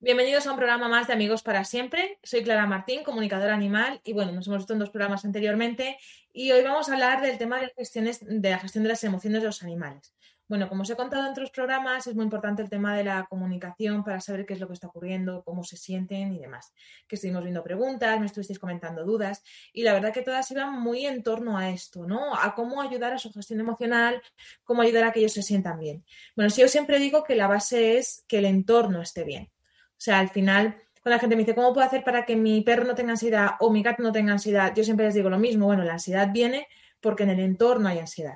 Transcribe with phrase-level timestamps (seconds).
[0.00, 2.20] Bienvenidos a un programa más de Amigos para Siempre.
[2.22, 5.98] Soy Clara Martín, comunicadora animal, y bueno, nos hemos visto en dos programas anteriormente
[6.32, 9.42] y hoy vamos a hablar del tema de, gestiones, de la gestión de las emociones
[9.42, 10.14] de los animales.
[10.46, 13.26] Bueno, como os he contado en otros programas, es muy importante el tema de la
[13.28, 16.72] comunicación para saber qué es lo que está ocurriendo, cómo se sienten y demás.
[17.08, 21.06] Que estuvimos viendo preguntas, me estuvisteis comentando dudas y la verdad que todas iban muy
[21.06, 22.36] en torno a esto, ¿no?
[22.36, 24.22] A cómo ayudar a su gestión emocional,
[24.62, 26.04] cómo ayudar a que ellos se sientan bien.
[26.36, 29.50] Bueno, si yo siempre digo que la base es que el entorno esté bien.
[29.98, 32.60] O sea, al final, cuando la gente me dice, ¿cómo puedo hacer para que mi
[32.62, 34.72] perro no tenga ansiedad o mi gato no tenga ansiedad?
[34.74, 35.66] Yo siempre les digo lo mismo.
[35.66, 36.68] Bueno, la ansiedad viene
[37.00, 38.34] porque en el entorno hay ansiedad.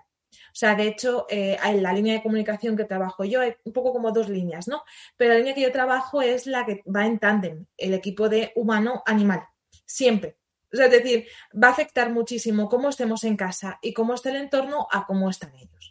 [0.53, 3.73] O sea, de hecho, eh, en la línea de comunicación que trabajo yo hay un
[3.73, 4.83] poco como dos líneas, ¿no?
[5.17, 8.53] Pero la línea que yo trabajo es la que va en tándem, el equipo de
[8.55, 9.45] humano-animal,
[9.87, 10.37] siempre.
[10.73, 14.31] O sea, es decir, va a afectar muchísimo cómo estemos en casa y cómo está
[14.31, 15.82] el entorno a cómo están ellos.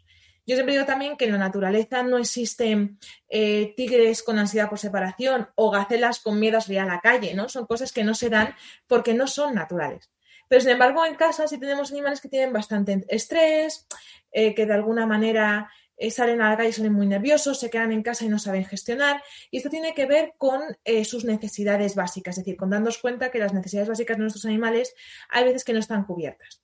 [0.45, 2.97] Yo siempre digo también que en la naturaleza no existen
[3.29, 7.47] eh, tigres con ansiedad por separación o gacelas con miedo a a la calle, ¿no?
[7.47, 8.55] Son cosas que no se dan
[8.87, 10.09] porque no son naturales.
[10.47, 13.87] Pero sin embargo, en casa sí tenemos animales que tienen bastante estrés,
[14.31, 17.69] eh, que de alguna manera eh, salen a la calle y salen muy nerviosos, se
[17.69, 19.21] quedan en casa y no saben gestionar.
[19.51, 20.61] Y esto tiene que ver con
[21.05, 24.95] sus necesidades básicas, es decir, con darnos cuenta que las necesidades básicas de nuestros animales
[25.29, 26.61] hay veces que no están cubiertas.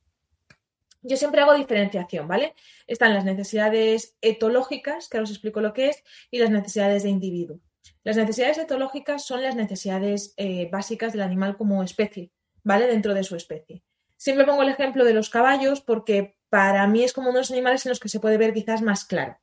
[1.08, 2.54] Yo siempre hago diferenciación, ¿vale?
[2.86, 7.10] Están las necesidades etológicas, que ahora os explico lo que es, y las necesidades de
[7.10, 7.62] individuo.
[8.04, 12.32] Las necesidades etológicas son las necesidades eh, básicas del animal como especie,
[12.64, 12.88] ¿vale?
[12.88, 13.84] Dentro de su especie.
[14.18, 17.52] Siempre pongo el ejemplo de los caballos porque para mí es como uno de los
[17.52, 19.40] animales en los que se puede ver quizás más claro.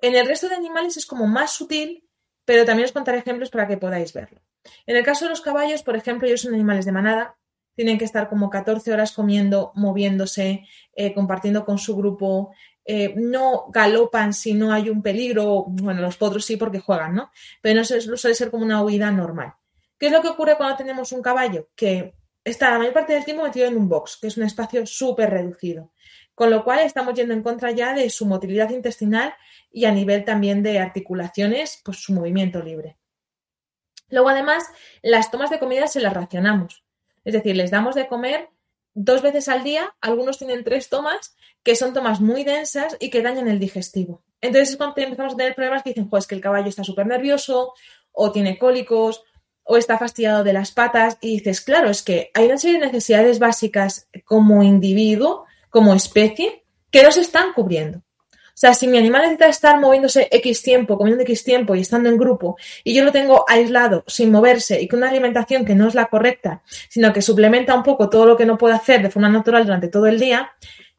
[0.00, 2.08] En el resto de animales es como más sutil,
[2.44, 4.40] pero también os contaré ejemplos para que podáis verlo.
[4.86, 7.37] En el caso de los caballos, por ejemplo, ellos son animales de manada,
[7.78, 10.66] tienen que estar como 14 horas comiendo, moviéndose,
[10.96, 12.50] eh, compartiendo con su grupo.
[12.84, 17.30] Eh, no galopan si no hay un peligro, bueno, los potros sí porque juegan, ¿no?
[17.62, 19.54] Pero no suele ser como una huida normal.
[19.96, 21.68] ¿Qué es lo que ocurre cuando tenemos un caballo?
[21.76, 24.84] Que está la mayor parte del tiempo metido en un box, que es un espacio
[24.84, 25.92] súper reducido.
[26.34, 29.36] Con lo cual estamos yendo en contra ya de su motilidad intestinal
[29.70, 32.98] y a nivel también de articulaciones, pues su movimiento libre.
[34.08, 34.68] Luego, además,
[35.00, 36.82] las tomas de comida se las racionamos.
[37.28, 38.48] Es decir, les damos de comer
[38.94, 43.20] dos veces al día, algunos tienen tres tomas, que son tomas muy densas y que
[43.20, 44.24] dañan el digestivo.
[44.40, 47.74] Entonces es cuando empezamos a tener problemas dicen, pues que el caballo está súper nervioso,
[48.12, 49.24] o tiene cólicos,
[49.62, 52.86] o está fastidiado de las patas, y dices, claro, es que hay una serie de
[52.86, 58.04] necesidades básicas como individuo, como especie, que no se están cubriendo.
[58.58, 62.18] Sea, si mi animal necesita estar moviéndose X tiempo, comiendo X tiempo y estando en
[62.18, 65.94] grupo, y yo lo tengo aislado, sin moverse y con una alimentación que no es
[65.94, 69.28] la correcta, sino que suplementa un poco todo lo que no puede hacer de forma
[69.28, 70.50] natural durante todo el día,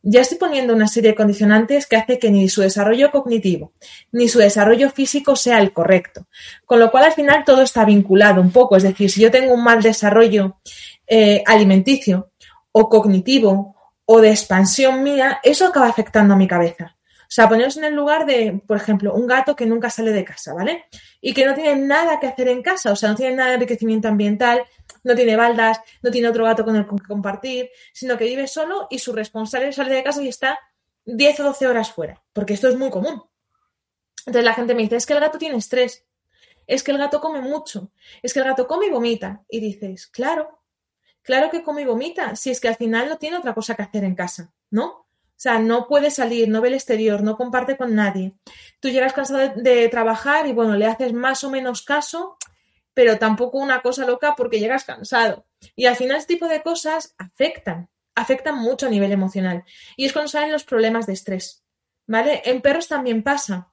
[0.02, 3.74] ya estoy poniendo una serie de condicionantes que hace que ni su desarrollo cognitivo
[4.14, 6.28] ni su desarrollo físico sea el correcto.
[6.66, 8.78] Con lo cual, al final, todo está vinculado un poco.
[8.78, 10.62] Es decir, si yo tengo un mal desarrollo
[11.06, 12.32] eh, alimenticio
[12.72, 16.96] o cognitivo o de expansión mía, eso acaba afectando a mi cabeza.
[17.30, 20.26] O sea, poneros en el lugar de, por ejemplo, un gato que nunca sale de
[20.26, 20.86] casa, ¿vale?
[21.22, 23.56] Y que no tiene nada que hacer en casa, o sea, no tiene nada de
[23.56, 24.64] enriquecimiento ambiental,
[25.04, 28.88] no tiene baldas, no tiene otro gato con el que compartir, sino que vive solo
[28.90, 30.58] y su responsable sale de casa y está
[31.06, 33.22] 10 o 12 horas fuera, porque esto es muy común.
[34.26, 36.08] Entonces la gente me dice, es que el gato tiene estrés,
[36.66, 37.92] es que el gato come mucho,
[38.24, 39.44] es que el gato come y vomita.
[39.48, 40.62] Y dices, claro,
[41.22, 43.84] claro que come y vomita, si es que al final no tiene otra cosa que
[43.84, 45.09] hacer en casa, ¿no?
[45.40, 48.34] O sea, no puede salir, no ve el exterior, no comparte con nadie.
[48.82, 52.38] Tú llegas cansado de, trabajar y bueno, le haces más o menos caso,
[52.94, 55.46] pero tampoco una cosa loca porque llegas cansado.
[55.78, 59.64] Y al final este tipo de cosas afectan, afectan mucho a nivel emocional.
[59.96, 61.64] Y es cuando salen los problemas de estrés.
[62.06, 62.42] ¿Vale?
[62.44, 63.72] En perros también pasa.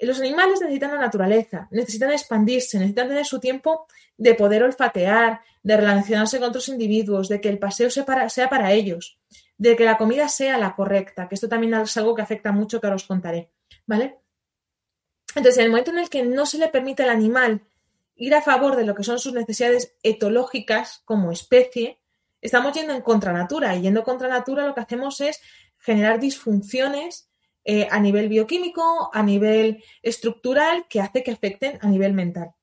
[0.00, 3.86] Los animales necesitan la naturaleza, necesitan expandirse, necesitan tener su tiempo
[4.16, 9.20] de poder olfatear, de relacionarse con otros individuos, de que el paseo sea para ellos
[9.58, 12.80] de que la comida sea la correcta, que esto también es algo que afecta mucho,
[12.80, 13.50] que ahora os contaré,
[13.86, 14.18] ¿vale?
[15.34, 17.62] Entonces, en el momento en el que no se le permite al animal
[18.14, 22.00] ir a favor de lo que son sus necesidades etológicas como especie,
[22.40, 25.40] estamos yendo en contra natura y yendo contra natura lo que hacemos es
[25.78, 27.28] generar disfunciones
[27.64, 32.54] eh, a nivel bioquímico, a nivel estructural, que hace que afecten a nivel mental.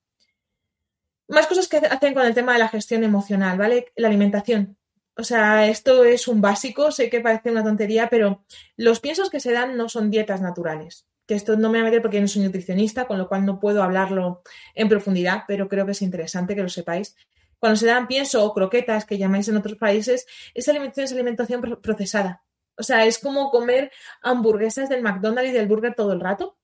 [1.27, 3.91] Más cosas que hacen con el tema de la gestión emocional, ¿vale?
[3.95, 4.77] La alimentación.
[5.15, 8.43] O sea, esto es un básico, sé que parece una tontería, pero
[8.77, 11.07] los piensos que se dan no son dietas naturales.
[11.27, 13.59] Que esto no me voy a meter porque no soy nutricionista, con lo cual no
[13.59, 14.41] puedo hablarlo
[14.73, 17.15] en profundidad, pero creo que es interesante que lo sepáis.
[17.59, 21.61] Cuando se dan pienso o croquetas, que llamáis en otros países, esa alimentación es alimentación
[21.81, 22.43] procesada.
[22.75, 26.57] O sea, es como comer hamburguesas del McDonald's y del burger todo el rato.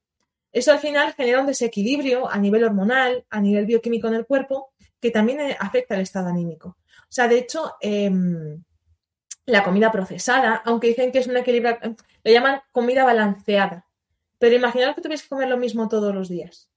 [0.52, 4.74] Eso al final genera un desequilibrio a nivel hormonal, a nivel bioquímico en el cuerpo,
[5.00, 6.78] que también eh, afecta al estado anímico.
[7.10, 8.64] O sea, de hecho, em,
[9.46, 11.78] la comida procesada, aunque dicen que es una equilibrio,
[12.24, 13.88] le llaman comida balanceada.
[14.38, 16.70] Pero imaginaos que tuvierais que comer lo mismo todos los días.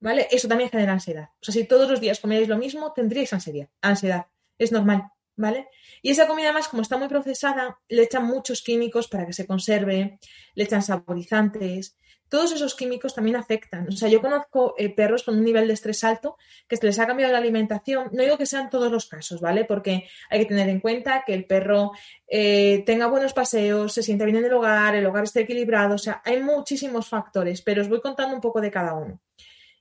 [0.00, 0.28] ¿Vale?
[0.30, 1.30] Eso también genera ansiedad.
[1.40, 3.68] O sea, si todos los días comierais lo mismo, tendríais ansiedad.
[3.80, 4.26] Ansiedad.
[4.58, 5.10] Es normal.
[5.38, 5.68] ¿Vale?
[6.00, 9.46] Y esa comida, además, como está muy procesada, le echan muchos químicos para que se
[9.46, 10.18] conserve,
[10.54, 11.96] le echan saborizantes,
[12.28, 13.88] todos esos químicos también afectan.
[13.88, 16.36] O sea, yo conozco eh, perros con un nivel de estrés alto
[16.68, 18.08] que se les ha cambiado la alimentación.
[18.12, 19.64] No digo que sean todos los casos, ¿vale?
[19.64, 21.92] Porque hay que tener en cuenta que el perro
[22.26, 25.94] eh, tenga buenos paseos, se sienta bien en el hogar, el hogar esté equilibrado.
[25.94, 29.20] O sea, hay muchísimos factores, pero os voy contando un poco de cada uno.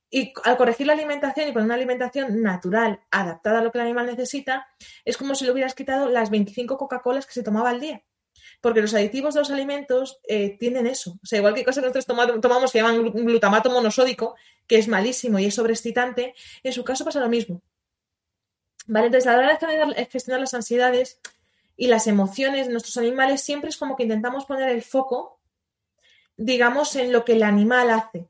[0.09, 3.85] Y al corregir la alimentación y poner una alimentación natural, adaptada a lo que el
[3.85, 4.67] animal necesita,
[5.03, 8.03] es como si le hubieras quitado las 25 Coca-Colas que se tomaba al día
[8.65, 11.19] porque los aditivos de los alimentos eh, tienen eso.
[11.21, 14.33] O sea, igual que cosas que nosotros tomamos que llaman glutamato monosódico,
[14.65, 16.33] que es malísimo y es sobreexcitante,
[16.63, 17.61] en su caso pasa lo mismo.
[18.87, 19.05] ¿Vale?
[19.05, 21.19] Entonces, a la hora de gestionar las ansiedades
[21.77, 25.39] y las emociones de nuestros animales, siempre es como que intentamos poner el foco,
[26.35, 28.25] digamos, en lo que el animal hace.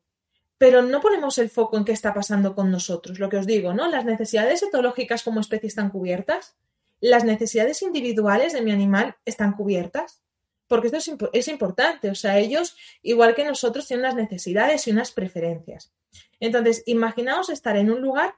[0.57, 3.73] Pero no ponemos el foco en qué está pasando con nosotros, lo que os digo,
[3.73, 3.88] ¿no?
[3.88, 6.57] Las necesidades etológicas como especie están cubiertas
[7.01, 10.21] las necesidades individuales de mi animal están cubiertas.
[10.67, 12.09] Porque esto es, importante.
[12.09, 15.94] O sea, ellos, igual que nosotros, tienen unas necesidades y unas preferencias.
[16.39, 18.35] Entonces, imaginaos estar en un lugar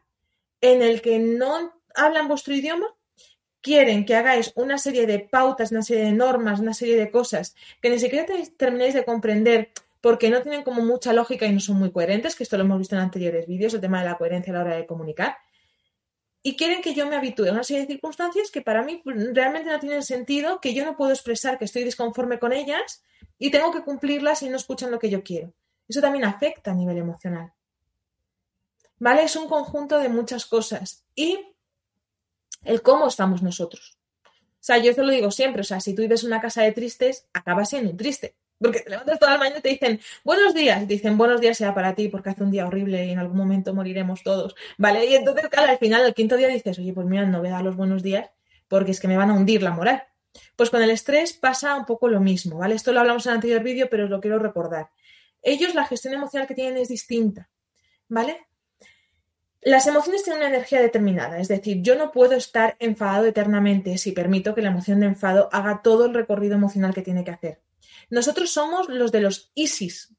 [0.61, 2.87] en el que no hablan vuestro idioma,
[3.61, 7.55] quieren que hagáis una serie de pautas, una serie de normas, una serie de cosas
[7.81, 8.25] que ni siquiera
[8.57, 9.71] termináis de comprender
[10.01, 12.79] porque no tienen como mucha lógica y no son muy coherentes, que esto lo hemos
[12.79, 15.37] visto en anteriores vídeos, el tema de la coherencia a la hora de comunicar
[16.47, 19.69] y quieren que yo me habitúe a una serie de circunstancias que para mí realmente
[19.69, 23.03] no tienen sentido, que yo no puedo expresar que estoy disconforme con ellas
[23.37, 25.53] y tengo que cumplirlas y no escuchan lo que yo quiero.
[25.89, 27.51] Eso también afecta a nivel emocional.
[28.97, 29.23] ¿Vale?
[29.23, 31.03] Es un conjunto de muchas cosas.
[31.15, 31.37] Y
[32.63, 33.99] el cómo estamos nosotros.
[34.23, 34.29] O
[34.61, 36.71] sea, yo te lo digo siempre, o sea, si tú vives en una casa de
[36.71, 38.37] tristes, acabas siendo triste.
[38.59, 40.83] Porque te levantas toda la mañana y te dicen buenos días.
[40.83, 43.37] Y dicen buenos días sea para ti porque hace un día horrible y en algún
[43.37, 44.55] momento moriremos todos.
[44.77, 45.05] ¿Vale?
[45.05, 47.63] Y entonces, al final, el quinto día dices, oye, pues mira, no voy a dar
[47.63, 48.29] los buenos días
[48.67, 50.03] porque es que me van a hundir la moral.
[50.55, 52.75] Pues con el estrés pasa un poco lo mismo, ¿vale?
[52.75, 54.89] Esto lo hablamos en el anterior vídeo, pero os lo quiero recordar.
[55.41, 57.49] Ellos, la gestión emocional que tienen es distinta,
[58.07, 58.47] ¿vale?
[59.61, 64.11] Las emociones tienen una energía determinada, es decir, yo no puedo estar enfadado eternamente si
[64.11, 67.61] permito que la emoción de enfado haga todo el recorrido emocional que tiene que hacer.
[68.09, 70.13] Nosotros somos los de los ISIS.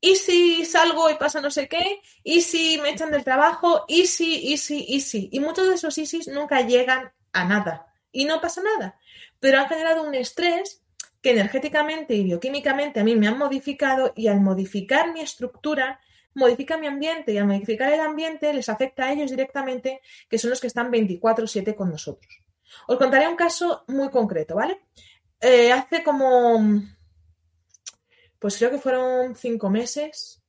[0.00, 2.00] ¿Y si salgo y pasa no sé qué?
[2.24, 3.84] ¿Y me echan del trabajo?
[3.86, 5.28] ¿Y si, y y?
[5.32, 7.86] Y muchos de esos ISIS nunca llegan a nada.
[8.10, 8.98] Y no pasa nada.
[9.38, 10.82] Pero han generado un estrés
[11.22, 16.00] que energéticamente y bioquímicamente a mí me han modificado y al modificar mi estructura,
[16.34, 20.50] modifica mi ambiente y al modificar el ambiente les afecta a ellos directamente, que son
[20.50, 22.32] los que están 24/7 con nosotros.
[22.86, 24.80] Os contaré un caso muy concreto, ¿vale?
[25.40, 26.82] Eh, hace como,
[28.38, 30.42] pues creo que fueron cinco meses,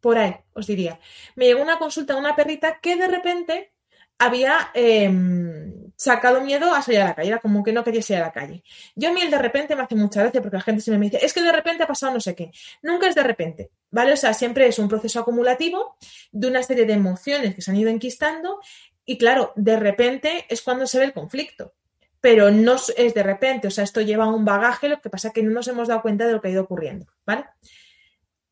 [0.00, 1.00] por ahí, os diría.
[1.34, 3.72] Me llegó una consulta de una perrita que de repente
[4.18, 8.22] había em, sacado miedo a salir a la calle, era como que no quería salir
[8.22, 8.62] a la calle.
[8.94, 11.06] Yo a mí el de repente me hace mucha gracia porque la gente se me
[11.06, 12.50] dice, es que de repente ha pasado no sé qué.
[12.82, 14.12] Nunca es de repente, ¿vale?
[14.12, 15.96] O sea, siempre es un proceso acumulativo
[16.32, 18.60] de una serie de emociones que se han ido enquistando
[19.04, 21.74] y claro, de repente es cuando se ve el conflicto.
[22.20, 25.34] Pero no es de repente, o sea, esto lleva un bagaje, lo que pasa es
[25.34, 27.46] que no nos hemos dado cuenta de lo que ha ido ocurriendo, ¿vale?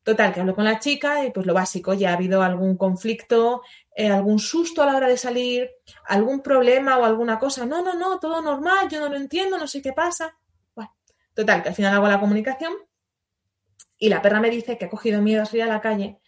[0.03, 3.63] Total, que hablo con la chica y pues lo básico, ya ha habido algún conflicto,
[3.95, 5.69] eh, algún susto a la hora de salir,
[6.07, 7.65] algún problema o alguna cosa.
[7.65, 10.37] No, no, no, todo normal, yo no lo entiendo, no sé qué pasa.
[10.75, 10.95] Bueno,
[11.33, 12.73] total, que al final hago la comunicación
[13.97, 16.19] y la perra me dice que ha cogido miedo a salir a la calle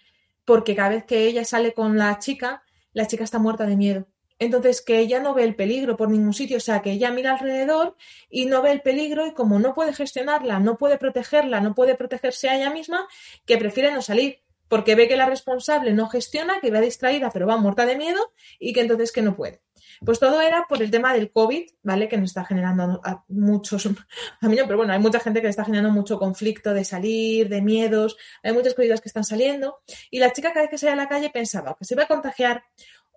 [0.48, 2.64] porque cada vez que ella sale con la chica,
[2.94, 4.08] la chica está muerta de miedo.
[4.40, 7.34] Entonces, que ella no ve el peligro por ningún sitio, o sea, que ella mira
[7.34, 7.96] alrededor
[8.30, 11.96] y no ve el peligro y como no puede gestionarla, no puede protegerla, no puede
[11.96, 13.08] protegerse a ella misma,
[13.46, 17.48] que prefiere no salir, porque ve que la responsable no gestiona, que va distraída, pero
[17.48, 19.62] va muerta de miedo y que entonces que no puede.
[20.06, 22.08] Pues todo era por el tema del COVID, ¿vale?
[22.08, 23.88] Que nos está generando a muchos,
[24.42, 26.84] a mí no, pero bueno, hay mucha gente que le está generando mucho conflicto de
[26.84, 29.80] salir, de miedos, hay muchas cosas que están saliendo.
[30.12, 32.08] Y la chica cada vez que salía a la calle pensaba que se iba a
[32.08, 32.64] contagiar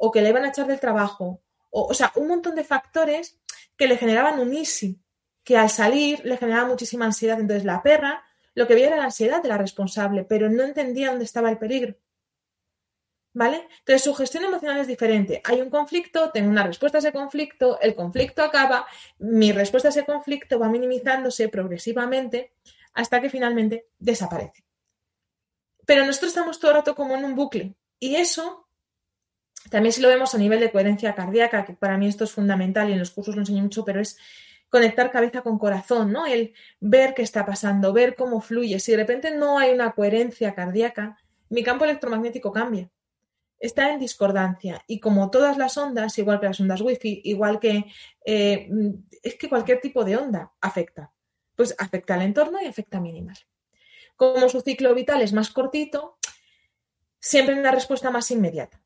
[0.02, 3.38] o que le iban a echar del trabajo, o, sea, un montón de factores
[3.76, 4.98] que le generaban un easy,
[5.44, 7.38] que al salir le generaba muchísima ansiedad.
[7.38, 11.10] Entonces la perra lo que veía era la ansiedad de la responsable, pero no entendía
[11.10, 11.96] dónde estaba el peligro.
[13.34, 13.68] ¿Vale?
[13.80, 15.42] Entonces su gestión emocional es diferente.
[15.44, 18.86] Hay un conflicto, tengo una respuesta a ese conflicto, el conflicto acaba,
[19.18, 22.54] mi respuesta a ese conflicto va minimizándose progresivamente
[22.94, 24.64] hasta que finalmente desaparece.
[25.84, 28.69] Pero nosotros estamos todo el rato como en un bucle y eso
[29.68, 32.88] también si lo vemos a nivel de coherencia cardíaca, que para mí esto es fundamental
[32.88, 34.16] y en los cursos lo enseño mucho, pero es
[34.70, 36.26] conectar cabeza con corazón, ¿no?
[36.26, 38.80] El ver qué está pasando, ver cómo fluye.
[38.80, 41.18] Si de repente no hay una coherencia cardíaca,
[41.50, 42.88] mi campo electromagnético cambia.
[43.58, 44.82] Está en discordancia.
[44.86, 47.84] Y como todas las ondas, igual que las ondas wifi, igual que
[48.24, 48.70] eh,
[49.22, 51.12] es que cualquier tipo de onda afecta.
[51.56, 53.02] Pues afecta al entorno y afecta a
[54.16, 56.16] Como su ciclo vital es más cortito,
[57.18, 58.80] siempre hay una respuesta más inmediata.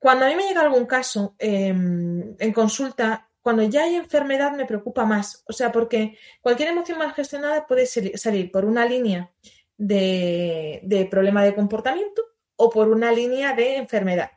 [0.00, 4.64] Cuando a mí me llega algún caso em, en consulta, cuando ya hay enfermedad me
[4.64, 5.44] preocupa más.
[5.46, 9.30] O sea, porque cualquier emoción mal gestionada puede salir por una línea
[9.76, 12.22] de, de problema de comportamiento
[12.56, 14.30] o por una línea de enfermedad.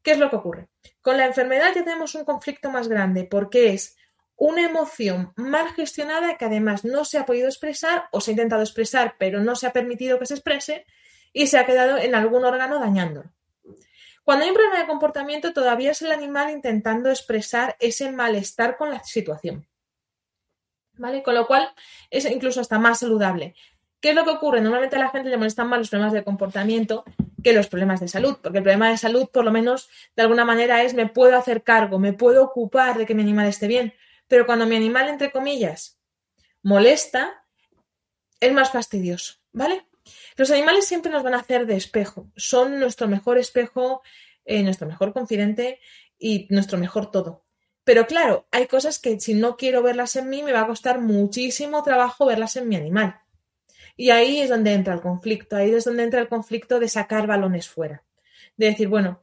[0.00, 0.68] ¿Qué es lo que ocurre?
[1.00, 3.96] Con la enfermedad ya tenemos un conflicto más grande porque es
[4.36, 8.62] una emoción mal gestionada que además no se ha podido expresar o se ha intentado
[8.62, 10.86] expresar pero no se ha permitido que se exprese
[11.32, 13.32] y se ha quedado en algún órgano dañándolo.
[14.30, 18.90] Cuando hay un problema de comportamiento, todavía es el animal intentando expresar ese malestar con
[18.90, 19.66] la situación.
[20.92, 21.24] ¿Vale?
[21.24, 21.68] Con lo cual
[22.10, 23.56] es incluso hasta más saludable.
[23.98, 24.60] ¿Qué es lo que ocurre?
[24.60, 27.02] Normalmente a la gente le molestan más los problemas de comportamiento
[27.42, 30.44] que los problemas de salud, porque el problema de salud, por lo menos, de alguna
[30.44, 33.94] manera es me puedo hacer cargo, me puedo ocupar de que mi animal esté bien.
[34.28, 35.98] Pero cuando mi animal, entre comillas,
[36.62, 37.44] molesta,
[38.38, 39.89] es más fastidioso, ¿vale?
[40.36, 44.02] Los animales siempre nos van a hacer de espejo, son nuestro mejor espejo,
[44.44, 45.80] eh, nuestro mejor confidente
[46.18, 47.44] y nuestro mejor todo.
[47.84, 51.00] Pero claro, hay cosas que si no quiero verlas en mí, me va a costar
[51.00, 53.20] muchísimo trabajo verlas en mi animal.
[53.96, 57.26] Y ahí es donde entra el conflicto, ahí es donde entra el conflicto de sacar
[57.26, 58.04] balones fuera.
[58.56, 59.22] De decir, bueno,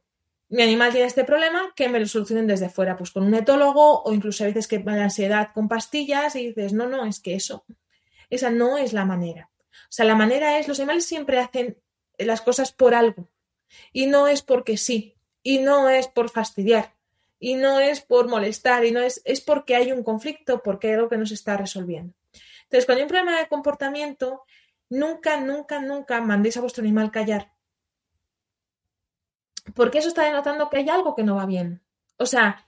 [0.50, 4.04] mi animal tiene este problema, que me lo solucionen desde fuera, pues con un etólogo
[4.04, 7.36] o incluso a veces que la ansiedad con pastillas y dices, no, no, es que
[7.36, 7.66] eso,
[8.30, 9.50] esa no es la manera.
[9.84, 11.82] O sea, la manera es, los animales siempre hacen
[12.18, 13.30] las cosas por algo.
[13.92, 15.16] Y no es porque sí.
[15.44, 16.96] Y no es por fastidiar.
[17.40, 18.86] Y no es por molestar.
[18.86, 21.58] Y no es, es porque hay un conflicto, porque hay algo que no se está
[21.58, 22.14] resolviendo.
[22.64, 24.44] Entonces, cuando hay un problema de comportamiento,
[24.90, 27.54] nunca, nunca, nunca mandéis a vuestro animal callar.
[29.74, 31.82] Porque eso está denotando que hay algo que no va bien.
[32.18, 32.68] O sea,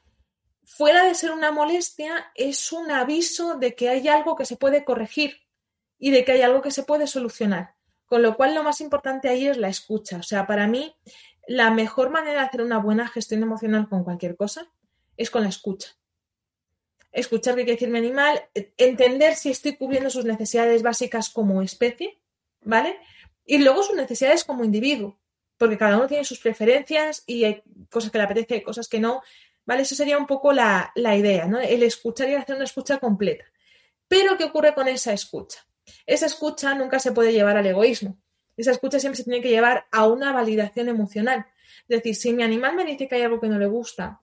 [0.64, 4.86] fuera de ser una molestia, es un aviso de que hay algo que se puede
[4.86, 5.42] corregir
[6.00, 7.76] y de que hay algo que se puede solucionar.
[8.06, 10.18] Con lo cual, lo más importante ahí es la escucha.
[10.18, 10.96] O sea, para mí,
[11.48, 14.72] la mejor manera de hacer una buena gestión emocional con cualquier cosa
[15.18, 15.90] es con la escucha.
[17.12, 18.42] Escuchar qué quiere decir mi animal,
[18.78, 22.22] entender si estoy cubriendo sus necesidades básicas como especie,
[22.62, 22.98] ¿vale?
[23.46, 25.20] Y luego sus necesidades como individuo,
[25.58, 29.00] porque cada uno tiene sus preferencias y hay cosas que le apetece, y cosas que
[29.00, 29.22] no,
[29.66, 29.82] ¿vale?
[29.82, 31.60] Eso sería un poco la, la idea, ¿no?
[31.60, 33.46] El escuchar y hacer una escucha completa.
[34.08, 35.66] Pero, ¿qué ocurre con esa escucha?
[36.06, 38.18] Esa escucha nunca se puede llevar al egoísmo.
[38.58, 41.46] Esa escucha siempre se tiene que llevar a una validación emocional.
[41.88, 44.22] Es decir, si mi animal me dice que hay algo que no le gusta,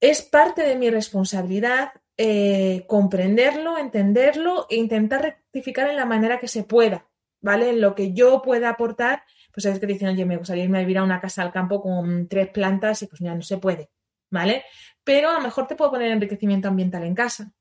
[0.00, 6.48] es parte de mi responsabilidad eh, comprenderlo, entenderlo e intentar rectificar en la manera que
[6.48, 7.06] se pueda,
[7.40, 7.70] ¿vale?
[7.70, 10.82] En lo que yo pueda aportar, pues es que dicen, oye, me gustaría irme a
[10.82, 13.90] vivir a una casa al campo con tres plantas y pues mira, no se puede,
[14.28, 14.64] ¿vale?
[15.04, 17.52] Pero a lo mejor te puedo poner enriquecimiento ambiental en casa.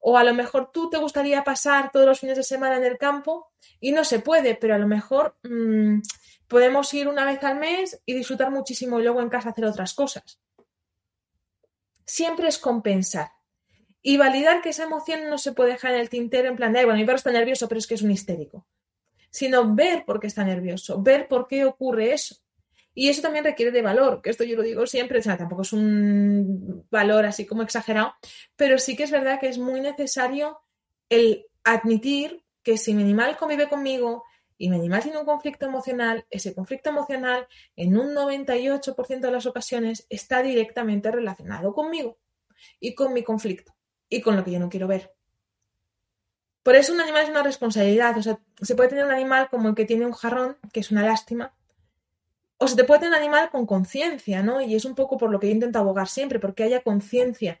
[0.00, 2.98] O a lo mejor tú te gustaría pasar todos los fines de semana en el
[2.98, 3.50] campo
[3.80, 6.00] y no se puede, pero a lo mejor mmm,
[6.46, 9.94] podemos ir una vez al mes y disfrutar muchísimo y luego en casa hacer otras
[9.94, 10.40] cosas.
[12.04, 13.30] Siempre es compensar.
[14.02, 16.84] y validar que esa emoción no se puede dejar en el tintero en plan de,
[16.84, 18.66] bueno, mi perro está nervioso, pero es que es un histérico.
[19.30, 22.36] Sino ver por qué está nervioso, ver por qué ocurre eso.
[23.00, 25.62] Y eso también requiere de valor, que esto yo lo digo siempre, o sea, tampoco
[25.62, 28.12] es un valor así como exagerado,
[28.56, 30.58] pero sí que es verdad que es muy necesario
[31.08, 34.24] el admitir que si mi animal convive conmigo
[34.56, 39.46] y mi animal tiene un conflicto emocional, ese conflicto emocional en un 98% de las
[39.46, 42.18] ocasiones está directamente relacionado conmigo
[42.80, 43.76] y con mi conflicto
[44.08, 45.14] y con lo que yo no quiero ver.
[46.64, 48.18] Por eso un animal es una responsabilidad.
[48.18, 50.90] O sea, se puede tener un animal como el que tiene un jarrón, que es
[50.90, 51.54] una lástima,
[52.58, 54.60] o se te puede tener un animal con conciencia, ¿no?
[54.60, 57.60] Y es un poco por lo que yo intento abogar siempre, porque haya conciencia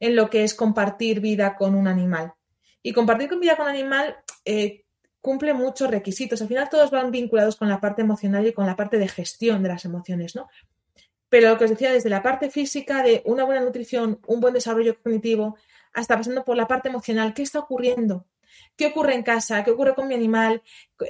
[0.00, 2.34] en lo que es compartir vida con un animal.
[2.82, 4.84] Y compartir vida con un animal eh,
[5.20, 6.40] cumple muchos requisitos.
[6.40, 9.62] Al final todos van vinculados con la parte emocional y con la parte de gestión
[9.62, 10.48] de las emociones, ¿no?
[11.28, 14.54] Pero lo que os decía, desde la parte física de una buena nutrición, un buen
[14.54, 15.56] desarrollo cognitivo,
[15.92, 18.24] hasta pasando por la parte emocional, ¿qué está ocurriendo?
[18.76, 19.64] ¿Qué ocurre en casa?
[19.64, 20.62] ¿Qué ocurre con mi animal?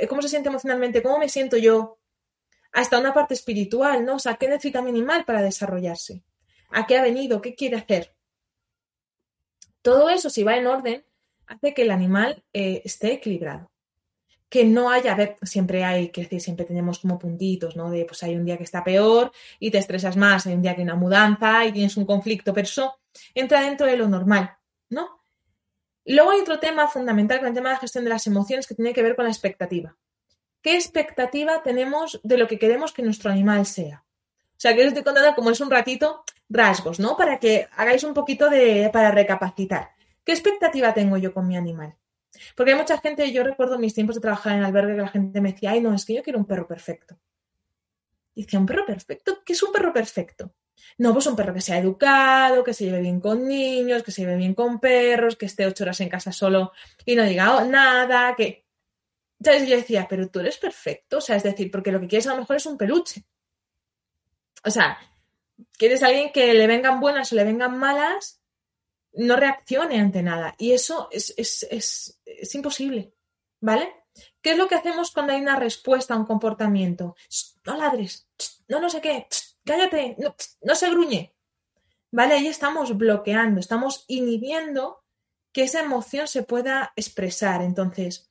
[0.09, 1.03] ¿Cómo se siente emocionalmente?
[1.03, 1.98] ¿Cómo me siento yo?
[2.79, 4.15] Hasta una parte espiritual, ¿no?
[4.15, 6.23] O sea, ¿qué necesita mi animal para desarrollarse?
[6.71, 7.41] ¿A qué ha venido?
[7.41, 8.15] ¿Qué quiere hacer?
[9.83, 11.05] Todo eso, si va en orden,
[11.49, 13.73] hace que el animal eh, esté equilibrado
[14.49, 17.91] que no haya, siempre hay, que decir, siempre tenemos como puntitos, ¿no?
[17.91, 20.75] De pues hay un día que está peor y te estresas más, hay un día
[20.75, 23.01] que hay una mudanza y tienes un conflicto, pero eso
[23.35, 24.57] entra dentro de lo normal,
[24.89, 25.21] ¿no?
[26.05, 28.77] Luego hay otro tema fundamental con el tema de la gestión de las emociones que
[28.77, 29.97] tiene que ver con la expectativa.
[30.69, 34.05] ¿Qué expectativa tenemos de lo que queremos que nuestro animal sea?
[34.05, 37.17] O sea, que os estoy contando como es un ratito rasgos, ¿no?
[37.17, 39.93] Para que hagáis un poquito de, para recapacitar.
[40.23, 41.97] ¿Qué expectativa tengo yo con mi animal?
[42.55, 45.41] Porque hay mucha gente, yo recuerdo mis tiempos de trabajar en albergue que la gente
[45.41, 47.19] me decía, ay, no, es que yo quiero un perro perfecto.
[48.35, 49.39] Y decía, ¿un perro perfecto?
[49.47, 50.53] ¿Qué es un perro perfecto?
[50.99, 54.21] No, pues un perro que sea educado, que se lleve bien con niños, que se
[54.21, 56.73] lleve bien con perros, que esté ocho horas en casa solo
[57.07, 58.68] y no diga nada, que...
[59.41, 62.27] Entonces yo decía, pero tú eres perfecto, o sea, es decir, porque lo que quieres
[62.27, 63.25] a lo mejor es un peluche.
[64.65, 64.99] O sea,
[65.77, 68.41] quieres a alguien que le vengan buenas o le vengan malas,
[69.13, 70.55] no reaccione ante nada.
[70.59, 73.15] Y eso es, es, imposible,
[73.61, 73.93] ¿vale?
[74.43, 77.15] ¿Qué es lo que hacemos cuando hay una respuesta a un comportamiento?
[77.65, 78.29] No ladres,
[78.67, 79.27] no no sé qué,
[79.65, 81.35] cállate, no, no se gruñe.
[82.11, 82.35] ¿Vale?
[82.35, 85.05] Ahí estamos bloqueando, estamos inhibiendo
[85.53, 87.61] que esa emoción se pueda expresar.
[87.61, 88.27] Entonces,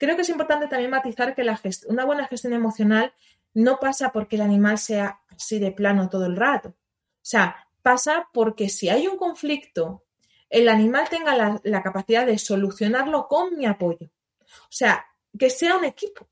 [0.00, 3.12] creo que es importante también matizar que la una buena gestión emocional
[3.54, 6.70] no pasa porque el animal sea así de plano todo el rato.
[6.70, 6.74] O
[7.22, 10.04] sea, pasa porque si hay un conflicto
[10.50, 14.10] el animal tenga la, capacidad de solucionarlo con mi apoyo.
[14.40, 15.06] O sea,
[15.38, 16.28] que sea un equipo.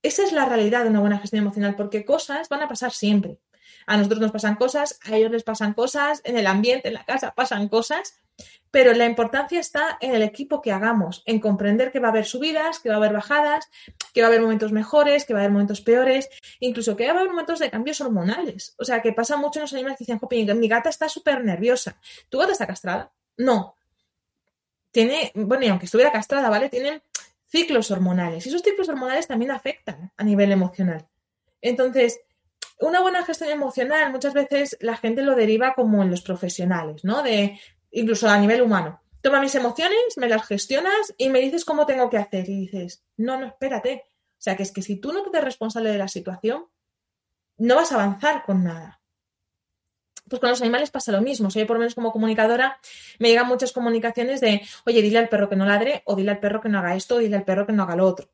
[0.00, 3.40] Esa es la realidad de una buena gestión emocional, porque cosas van a pasar siempre.
[3.86, 7.04] A nosotros nos pasan cosas, a ellos les pasan cosas, en el ambiente, en la
[7.04, 8.20] casa pasan cosas,
[8.70, 12.26] pero la importancia está en el equipo que hagamos, en comprender que va a haber
[12.26, 13.70] subidas, que va a haber bajadas,
[14.12, 16.28] que va a haber momentos mejores, que va a haber momentos peores,
[16.60, 18.74] incluso que va a haber momentos de cambios hormonales.
[18.78, 21.98] O sea, que pasa mucho en los animales que dicen, mi gata está súper nerviosa.
[22.28, 23.10] ¿Tu gata está castrada?
[23.36, 23.74] No.
[24.90, 26.68] Tiene, bueno, y aunque estuviera castrada, ¿vale?
[26.68, 27.02] Tienen
[27.46, 28.44] ciclos hormonales.
[28.44, 31.08] Y esos ciclos hormonales también afectan a nivel emocional.
[31.60, 32.20] Entonces,
[32.80, 37.22] una buena gestión emocional muchas veces la gente lo deriva como en los profesionales, ¿no?
[37.22, 37.60] De
[37.90, 39.02] incluso a nivel humano.
[39.20, 42.48] Toma mis emociones, me las gestionas y me dices cómo tengo que hacer.
[42.48, 44.04] Y dices, no, no, espérate.
[44.06, 46.66] O sea, que es que si tú no te eres responsable de la situación,
[47.56, 48.98] no vas a avanzar con nada
[50.28, 51.50] pues con los animales pasa lo mismo.
[51.50, 52.78] Soy por lo menos como comunicadora,
[53.18, 56.40] me llegan muchas comunicaciones de, oye, dile al perro que no ladre, o dile al
[56.40, 58.28] perro que no haga esto, o dile al perro que no haga lo otro.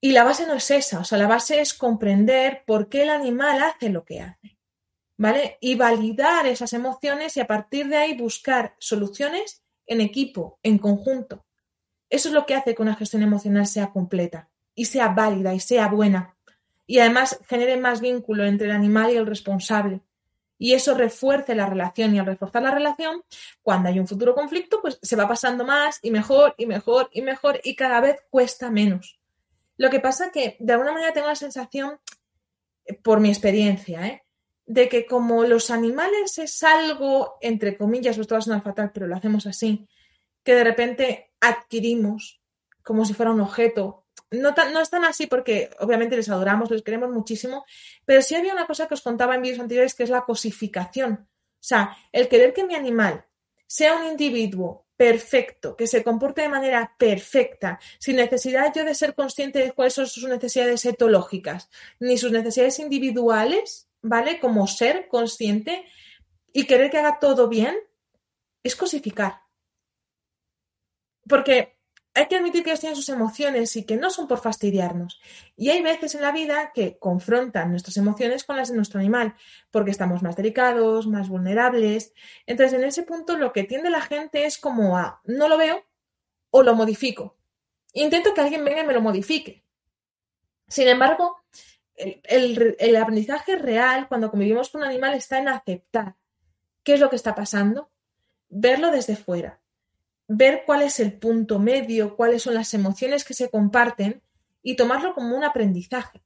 [0.00, 3.10] Y la base no es esa, o sea, la base es comprender por qué el
[3.10, 4.58] animal hace lo que hace,
[5.16, 5.58] ¿vale?
[5.60, 11.44] Y validar esas emociones y a partir de ahí buscar soluciones en equipo, en conjunto.
[12.08, 15.60] Eso es lo que hace que una gestión emocional sea completa y sea válida y
[15.60, 16.36] sea buena.
[16.86, 20.00] Y además genere más vínculo entre el animal y el responsable
[20.60, 23.22] y eso refuerce la relación y al reforzar la relación,
[23.62, 27.22] cuando hay un futuro conflicto, pues se va pasando más y mejor y mejor y
[27.22, 29.19] mejor y cada vez cuesta menos.
[29.80, 31.98] Lo que pasa que de alguna manera tengo la sensación,
[32.84, 34.22] eh, por mi experiencia, ¿eh?
[34.66, 39.06] de que como los animales es algo, entre comillas, esto va a sonar fatal, pero
[39.06, 39.88] lo hacemos así,
[40.44, 42.42] que de repente adquirimos
[42.82, 46.82] como si fuera un objeto no, no es tan así porque obviamente les adoramos, les
[46.82, 47.64] queremos muchísimo,
[48.04, 51.26] pero sí había una cosa que os contaba en vídeos anteriores que es la cosificación.
[51.26, 53.24] O sea, el querer que mi animal
[53.66, 59.14] sea un individuo perfecto, que se comporte de manera perfecta, sin necesidad yo de ser
[59.14, 64.38] consciente de cuáles son sus necesidades etológicas, ni sus necesidades individuales, ¿vale?
[64.38, 65.86] Como ser consciente
[66.52, 67.78] y querer que haga todo bien,
[68.62, 69.40] es cosificar.
[71.26, 71.79] Porque
[72.14, 75.20] hay que admitir que ellos tienen sus emociones y que no son por fastidiarnos.
[75.56, 79.36] Y hay veces en la vida que confrontan nuestras emociones con las de nuestro animal,
[79.70, 82.12] porque estamos más delicados, más vulnerables.
[82.46, 85.84] Entonces, en ese punto lo que tiende la gente es como a no lo veo
[86.50, 87.36] o lo modifico.
[87.92, 89.64] Intento que alguien venga y me lo modifique.
[90.66, 91.42] Sin embargo,
[91.94, 96.16] el, el aprendizaje real cuando convivimos con un animal está en aceptar
[96.82, 97.90] qué es lo que está pasando,
[98.48, 99.60] verlo desde fuera
[100.32, 104.22] ver cuál es el punto medio, cuáles son las emociones que se comparten
[104.62, 106.22] y tomarlo como un aprendizaje.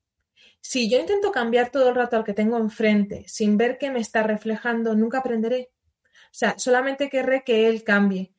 [0.60, 4.00] Si yo intento cambiar todo el rato al que tengo enfrente sin ver qué me
[4.00, 5.70] está reflejando, nunca aprenderé.
[6.04, 8.34] O sea, solamente querré que él cambie,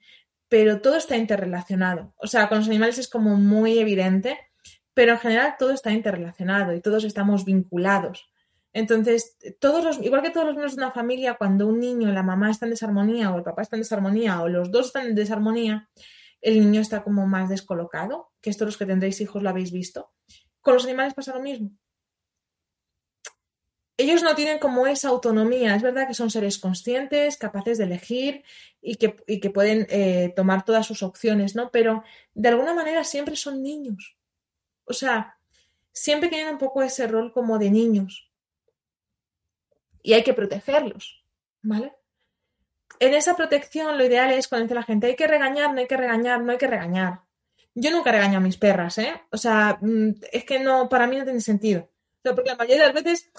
[0.49, 2.13] pero todo está interrelacionado.
[2.17, 4.37] O sea, con los animales es como muy evidente,
[4.93, 8.29] pero en general todo está interrelacionado y todos estamos vinculados.
[8.75, 12.23] Entonces, todos los, igual que todos los miembros de una familia, cuando un niño, la
[12.23, 15.15] mamá está en desarmonía o el papá está en desarmonía o los dos están en
[15.15, 15.89] desarmonía,
[16.41, 20.11] el niño está como más descolocado, que esto los que tendréis hijos lo habéis visto.
[20.59, 21.71] Con los animales pasa lo mismo.
[23.95, 28.43] Ellos no tienen como esa autonomía, es verdad que son seres conscientes, capaces de elegir
[28.81, 31.71] y que, pueden eh, tomar todas sus opciones, ¿no?
[31.71, 34.17] Pero de alguna manera siempre son niños.
[34.83, 35.37] O sea,
[35.93, 38.33] siempre tienen un poco ese rol como de niños
[40.05, 41.25] y hay que protegerlos,
[41.63, 41.91] ¿vale?
[42.99, 45.87] En esa protección lo ideal es cuando dice la gente, hay que regañar, no hay
[45.87, 47.21] que regañar, no hay que regañar.
[47.73, 49.19] Yo nunca regaño a mis perras, ¿eh?
[49.31, 51.89] O sea, mm, es que no, para mí no tiene sentido.
[52.23, 53.31] porque la mayoría de las veces,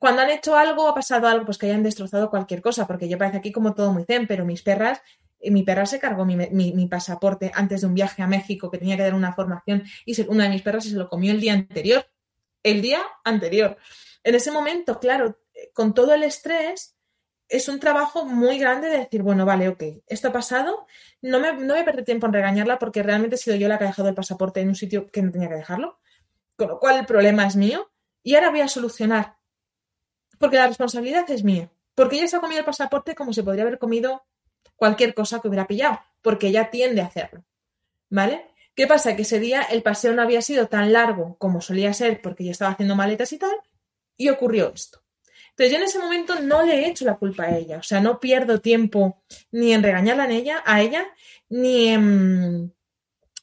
[0.00, 3.16] cuando han hecho algo, ha pasado algo, pues que hayan destrozado cualquier cosa, porque yo
[3.16, 5.00] parece aquí como todo muy zen, pero mis perras,
[5.38, 8.96] eh, mi perra se cargó mi, pasaporte antes de un viaje a México que tenía
[8.96, 12.04] que dar una formación y una de mis perras se lo comió el día anterior.
[12.62, 13.78] El día anterior.
[14.22, 15.38] En ese momento, claro,
[15.72, 16.96] con todo el estrés,
[17.50, 20.86] es un trabajo muy grande de decir, bueno, vale, ok, esto ha pasado,
[21.20, 23.84] no, me, no a perder tiempo en regañarla porque realmente he sido yo la que
[23.84, 25.98] ha dejado el pasaporte en un sitio que no tenía que dejarlo,
[26.56, 27.90] con lo cual el problema es mío
[28.22, 29.36] y ahora voy a solucionar,
[30.38, 33.64] porque la responsabilidad es mía, porque ella se ha comido el pasaporte como se podría
[33.64, 34.24] haber comido
[34.76, 37.44] cualquier cosa que hubiera pillado, porque ella tiende a hacerlo,
[38.08, 38.46] ¿vale?
[38.76, 39.16] ¿Qué pasa?
[39.16, 42.52] Que ese día el paseo no había sido tan largo como solía ser porque ya
[42.52, 43.56] estaba haciendo maletas y tal,
[44.16, 45.02] y ocurrió esto.
[45.60, 48.00] Entonces yo en ese momento no le he hecho la culpa a ella, o sea,
[48.00, 51.06] no pierdo tiempo ni en regañarla en ella, a ella,
[51.50, 52.74] ni en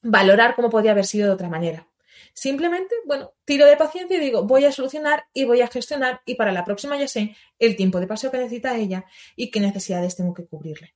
[0.01, 1.87] valorar cómo podría haber sido de otra manera.
[2.33, 6.33] Simplemente, bueno, tiro de paciencia y digo, voy a solucionar y voy a gestionar y
[6.33, 10.15] para la próxima ya sé el tiempo de paseo que necesita ella y qué necesidades
[10.15, 10.95] tengo que cubrirle.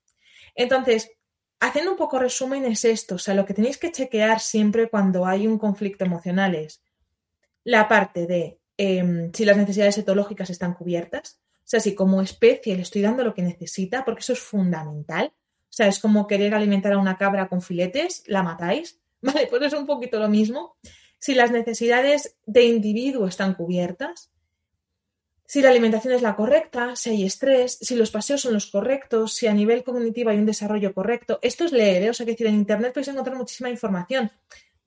[0.55, 1.11] Entonces,
[1.59, 5.27] haciendo un poco resumen es esto, o sea, lo que tenéis que chequear siempre cuando
[5.27, 6.81] hay un conflicto emocional es
[7.63, 11.39] la parte de Em, si las necesidades etológicas están cubiertas.
[11.59, 15.31] O sea, si como especie le estoy dando lo que necesita, porque eso es fundamental.
[15.35, 18.99] O sea, es como querer alimentar a una cabra con filetes, la matáis.
[19.21, 20.77] Vale, pues es un poquito lo mismo.
[21.19, 24.31] Si las necesidades de individuo están cubiertas,
[25.45, 29.35] si la alimentación es la correcta, si hay estrés, si los paseos son los correctos,
[29.35, 31.37] si a nivel cognitivo hay un desarrollo correcto.
[31.43, 32.09] Esto es leer, ¿eh?
[32.09, 34.31] o sea, que decir, en Internet podéis encontrar muchísima información.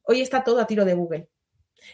[0.02, 1.28] Hoy está todo a tiro de Google.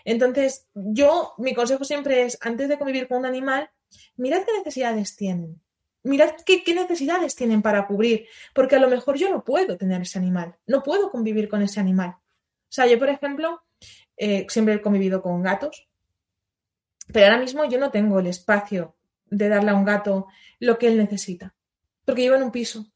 [0.04, 3.70] Entonces, yo, mi consejo siempre es, antes de convivir con un animal,
[4.16, 5.60] mirad qué necesidades tienen.
[6.02, 10.18] Mirad qué, necesidades tienen para cubrir, porque a lo mejor yo no puedo tener ese
[10.18, 12.10] animal, no puedo convivir con ese animal.
[12.10, 13.62] O sea, yo, por ejemplo,
[14.16, 15.88] eh, siempre he convivido con gatos,
[17.12, 20.26] pero ahora mismo yo no tengo el espacio de darle a un gato
[20.58, 21.54] lo que él necesita,
[22.04, 22.86] porque llevo en un piso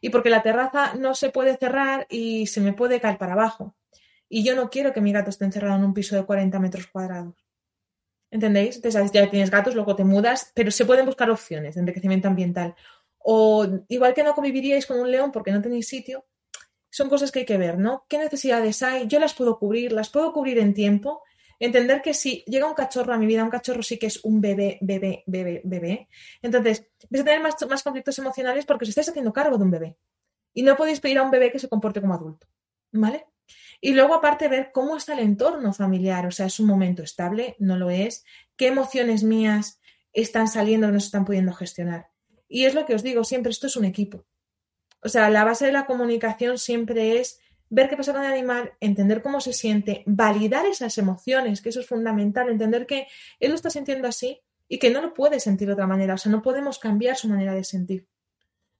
[0.00, 3.74] y porque la terraza no se puede cerrar y se me puede caer para abajo.
[4.28, 6.86] Y yo no quiero que mi gato esté encerrado en un piso de 40 metros
[6.88, 7.46] cuadrados.
[8.30, 8.76] ¿Entendéis?
[8.76, 12.74] Entonces ya tienes gatos, luego te mudas, pero se pueden buscar opciones de enriquecimiento ambiental.
[13.18, 16.26] O igual que no conviviríais con un león porque no tenéis sitio,
[16.90, 18.06] son cosas que hay que ver, ¿no?
[18.08, 19.06] ¿Qué necesidades hay?
[19.06, 21.22] Yo las puedo cubrir, las puedo cubrir en tiempo.
[21.58, 24.40] Entender que si llega un cachorro a mi vida, un cachorro sí que es un
[24.40, 26.08] bebé, bebé, bebé, bebé.
[26.42, 29.70] Entonces, vais a tener más, más conflictos emocionales porque os estáis haciendo cargo de un
[29.70, 29.96] bebé.
[30.52, 32.46] Y no podéis pedir a un bebé que se comporte como adulto.
[32.92, 33.26] ¿Vale?
[33.80, 36.26] Y luego, aparte, ver cómo está el entorno familiar.
[36.26, 37.56] O sea, ¿es un momento estable?
[37.58, 38.24] ¿No lo es?
[38.56, 39.80] ¿Qué emociones mías
[40.12, 42.08] están saliendo no se están pudiendo gestionar?
[42.48, 44.24] Y es lo que os digo siempre, esto es un equipo.
[45.02, 48.72] O sea, la base de la comunicación siempre es ver qué pasa con el animal,
[48.80, 53.06] entender cómo se siente, validar esas emociones, que eso es fundamental, entender que
[53.40, 56.14] él lo está sintiendo así y que no lo puede sentir de otra manera.
[56.14, 58.06] O sea, no podemos cambiar su manera de sentir.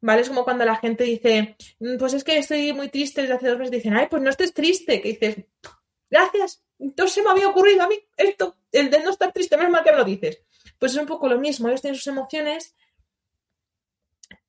[0.01, 0.23] ¿Vale?
[0.23, 3.49] Es como cuando la gente dice, mm, pues es que estoy muy triste desde hace
[3.49, 5.37] dos meses, dicen, ay, pues no estés triste, que dices,
[6.11, 9.73] gracias, entonces se me había ocurrido a mí esto, el de no estar triste, menos
[9.73, 10.43] mal que me lo dices.
[10.79, 12.75] Pues es un poco lo mismo, ellos tienen sus emociones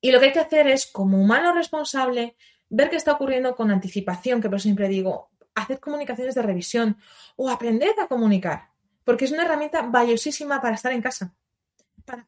[0.01, 2.36] Y lo que hay que hacer es, como humano responsable,
[2.69, 6.97] ver qué está ocurriendo con anticipación, que por siempre digo, hacer comunicaciones de revisión
[7.36, 8.69] o aprender a comunicar,
[9.03, 11.36] porque es una herramienta valiosísima para estar en casa.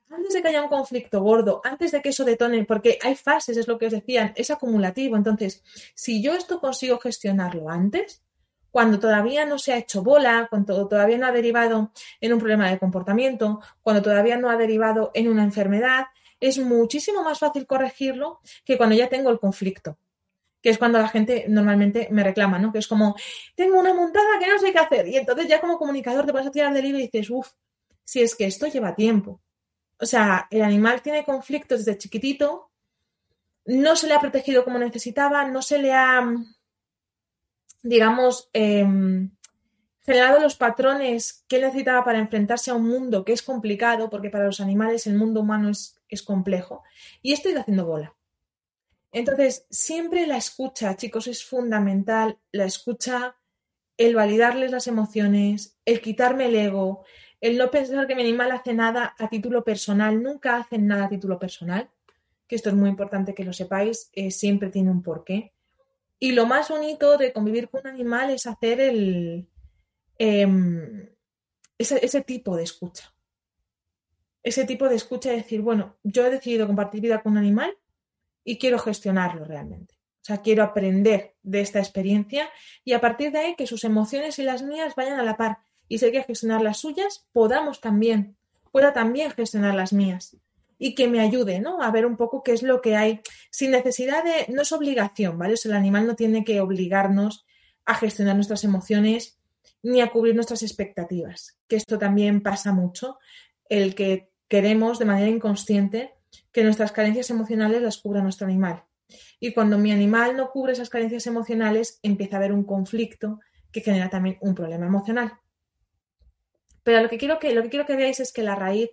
[0.10, 3.56] Antes de que haya un conflicto gordo, antes de que eso detone, porque hay fases,
[3.58, 5.16] es lo que os decían, es acumulativo.
[5.16, 5.64] Entonces,
[5.96, 8.22] si yo esto consigo gestionarlo antes,
[8.72, 12.70] cuando todavía no se ha hecho bola, cuando todavía no ha derivado en un problema
[12.70, 16.08] de comportamiento, cuando todavía no ha derivado en una enfermedad,
[16.40, 19.98] es muchísimo más fácil corregirlo que cuando ya tengo el conflicto
[20.62, 22.74] que es cuando la gente normalmente me reclama, ¿no?
[22.74, 23.16] Que es como,
[23.56, 25.08] tengo una montada que no sé qué hacer.
[25.08, 27.50] Y entonces ya como comunicador te vas a tirar del hilo y dices, uff,
[28.04, 29.42] si es que esto lleva tiempo.
[30.00, 32.72] O sea, el animal tiene conflictos desde chiquitito,
[33.66, 36.26] no se le ha protegido como necesitaba, no se le ha,
[37.84, 39.32] digamos, em,
[40.00, 44.30] generado los patrones que él necesitaba para enfrentarse a un mundo que es complicado, porque
[44.30, 46.84] para los animales el mundo humano es, es complejo.
[47.22, 48.16] Y esto ido haciendo bola.
[49.12, 52.40] Entonces, siempre la escucha, chicos, es fundamental.
[52.52, 53.36] La escucha,
[53.98, 57.06] el validarles las emociones, el quitarme el ego,
[57.42, 61.10] el no pensar que mi animal hace nada a título personal, nunca hacen nada a
[61.10, 61.90] título personal,
[62.48, 65.54] que esto es muy importante que lo sepáis, eh, siempre tiene un porqué.
[66.20, 69.48] Y lo más bonito de convivir con un animal es hacer el,
[70.18, 71.08] em,
[71.78, 73.14] ese, ese tipo de escucha.
[74.44, 77.78] Ese tipo de escucha de decir, bueno, yo he decidido compartir vida con un animal
[78.44, 79.96] y quiero gestionarlo realmente.
[80.22, 82.50] O sea, quiero aprender de esta experiencia
[82.84, 85.60] y a partir de ahí que sus emociones y las mías vayan a la par.
[85.90, 88.38] Y hay que gestionar las suyas, podamos también,
[88.72, 90.38] pueda también gestionar las mías.
[90.78, 91.82] Y que me ayude, ¿no?
[91.82, 93.20] A ver un poco qué es lo que hay,
[93.52, 95.56] sin necesidad de, no es obligación, ¿vale?
[95.62, 97.46] El animal no tiene que obligarnos
[97.86, 99.40] a gestionar nuestras emociones
[99.84, 103.18] ni a cubrir nuestras expectativas, que esto también pasa mucho,
[103.68, 106.14] el que queremos de manera inconsciente
[106.52, 108.84] que nuestras carencias emocionales las cubra nuestro animal.
[109.40, 113.40] Y cuando mi animal no cubre esas carencias emocionales, empieza a haber un conflicto
[113.72, 115.40] que genera también un problema emocional.
[116.84, 118.90] Pero lo que quiero que, lo que, quiero que veáis es que la raíz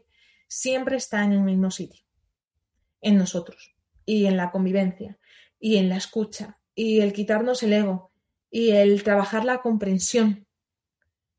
[0.48, 2.02] siempre está en el mismo sitio,
[3.00, 5.18] en nosotros, y en la convivencia,
[5.58, 8.12] y en la escucha, y el quitarnos el ego,
[8.50, 10.46] y el trabajar la comprensión.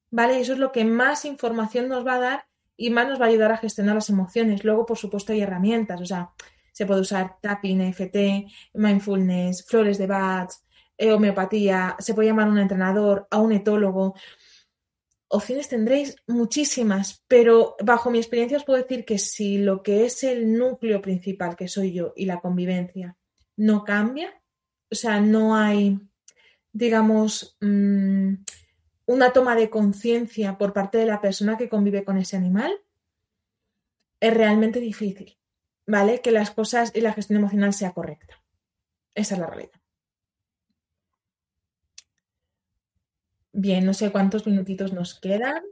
[0.09, 0.39] ¿Vale?
[0.39, 2.45] Eso es lo que más información nos va a dar
[2.77, 4.63] y más nos va a ayudar a gestionar las emociones.
[4.63, 6.31] Luego, por supuesto, hay herramientas, o sea,
[6.71, 10.51] se puede usar tapping, EFT, mindfulness, flores de Bach,
[10.97, 14.15] eh, homeopatía, se puede llamar a un entrenador, a un etólogo.
[15.29, 20.23] Opciones tendréis muchísimas, pero bajo mi experiencia os puedo decir que si lo que es
[20.23, 23.17] el núcleo principal, que soy yo, y la convivencia,
[23.57, 24.41] no cambia,
[24.89, 25.99] o sea, no hay,
[26.71, 28.35] digamos, mm,
[29.07, 32.73] una toma de conciencia por parte de la persona que convive con ese animal,
[34.19, 35.37] es realmente difícil,
[35.85, 36.21] ¿vale?
[36.21, 38.41] Que las cosas y la gestión emocional sea correcta.
[39.13, 39.81] Esa es la realidad.
[43.59, 45.63] Bien, no sé cuántos minutitos nos quedan.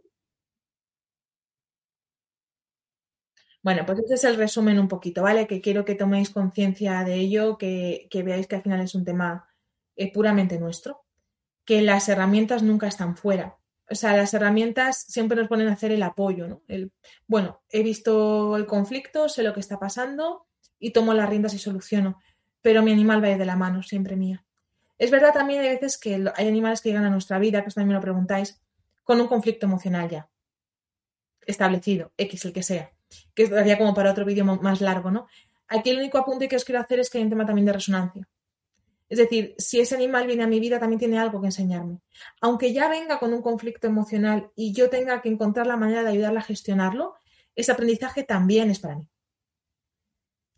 [3.61, 5.45] Bueno, pues ese es el resumen un poquito, ¿vale?
[5.45, 9.47] Que quiero que toméis conciencia de ello, que, veáis que al final es un tema
[9.95, 11.05] eh, puramente nuestro
[11.63, 13.59] que las herramientas nunca están fuera.
[13.87, 16.63] O sea, las herramientas siempre nos ponen a hacer el apoyo, ¿no?
[17.27, 20.47] Bueno, he visto el conflicto, sé lo que está pasando
[20.79, 22.19] y tomo las riendas y soluciono,
[22.61, 24.43] pero mi animal va a ir de la mano, siempre mía.
[24.97, 27.89] Es verdad también hay veces que hay animales que llegan a nuestra vida, que también
[27.89, 28.61] me lo preguntáis,
[29.03, 30.29] con un conflicto emocional ya
[31.45, 32.91] establecido, X el que sea,
[33.33, 35.27] que daría como para otro vídeo más largo, ¿no?
[35.67, 37.73] Aquí el único apunte que os quiero hacer es que hay un tema también de
[37.73, 38.27] resonancia.
[39.07, 41.99] Es decir, si ese animal viene a mi vida, también tiene algo que enseñarme.
[42.41, 46.09] Aunque ya venga con un conflicto emocional y yo tenga que encontrar la manera de
[46.09, 47.15] ayudarla a gestionarlo,
[47.55, 49.09] ese aprendizaje también es para mí.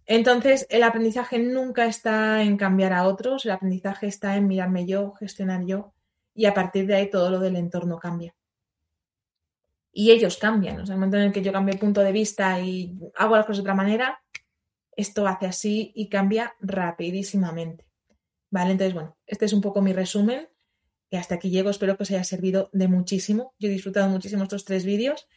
[0.08, 5.12] Entonces, el aprendizaje nunca está en cambiar a otros, el aprendizaje está en mirarme yo,
[5.12, 5.94] gestionar yo,
[6.34, 8.34] y a partir de ahí todo lo del entorno cambia.
[9.92, 10.80] Y ellos cambian.
[10.80, 13.36] O sea, el momento en el que yo cambio el punto de vista y hago
[13.36, 14.22] las cosas de otra manera,
[14.96, 17.86] esto hace así y cambia rapidísimamente.
[18.50, 20.48] Vale, entonces, bueno, este es un poco mi resumen.
[21.10, 21.70] Y hasta aquí llego.
[21.70, 23.56] Espero que os haya servido de muchísimo.
[23.60, 25.28] Yo he disfrutado muchísimo estos tres vídeos.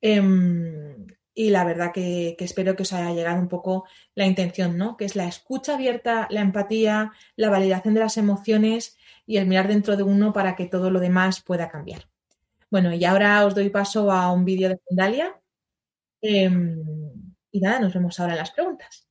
[0.00, 4.96] Em, y la verdad que, espero que os haya llegado un poco la intención, ¿no?
[4.96, 9.68] Que es la escucha abierta, la empatía, la validación de las emociones y el mirar
[9.68, 12.08] dentro de uno para que todo lo demás pueda cambiar.
[12.70, 15.34] Bueno, y ahora os doy paso a un vídeo de Fundalia.
[16.20, 19.08] Em, y nada, nos vemos ahora en las preguntas.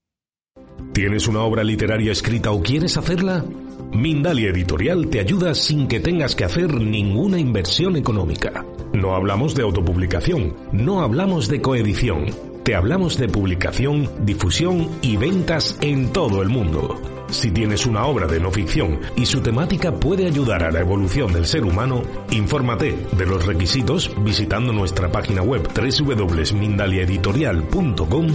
[0.94, 3.44] ¿Tienes una obra literaria escrita o quieres hacerla?
[3.92, 8.66] Mindalia Editorial te ayuda sin que tengas que hacer ninguna inversión económica.
[8.94, 15.78] No hablamos de autopublicación, no hablamos de coedición te hablamos de publicación, difusión y ventas
[15.82, 16.96] en todo el mundo.
[17.30, 21.34] Si tienes una obra de no ficción y su temática puede ayudar a la evolución
[21.34, 28.28] del ser humano, infórmate de los requisitos visitando nuestra página web www.mindaliaeditorial.com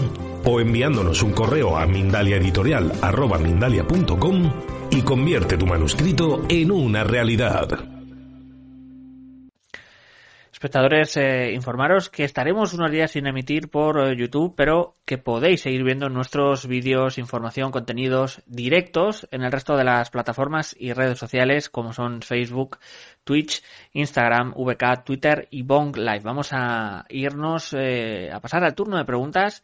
[0.44, 4.52] o enviándonos un correo a mindaliaeditorial.com
[4.90, 7.97] y convierte tu manuscrito en una realidad.
[10.58, 15.60] Espectadores, eh, informaros que estaremos unos días sin emitir por eh, YouTube, pero que podéis
[15.60, 21.16] seguir viendo nuestros vídeos, información, contenidos directos en el resto de las plataformas y redes
[21.16, 22.78] sociales como son Facebook,
[23.22, 26.22] Twitch, Instagram, VK, Twitter y Bong Live.
[26.24, 29.62] Vamos a irnos eh, a pasar al turno de preguntas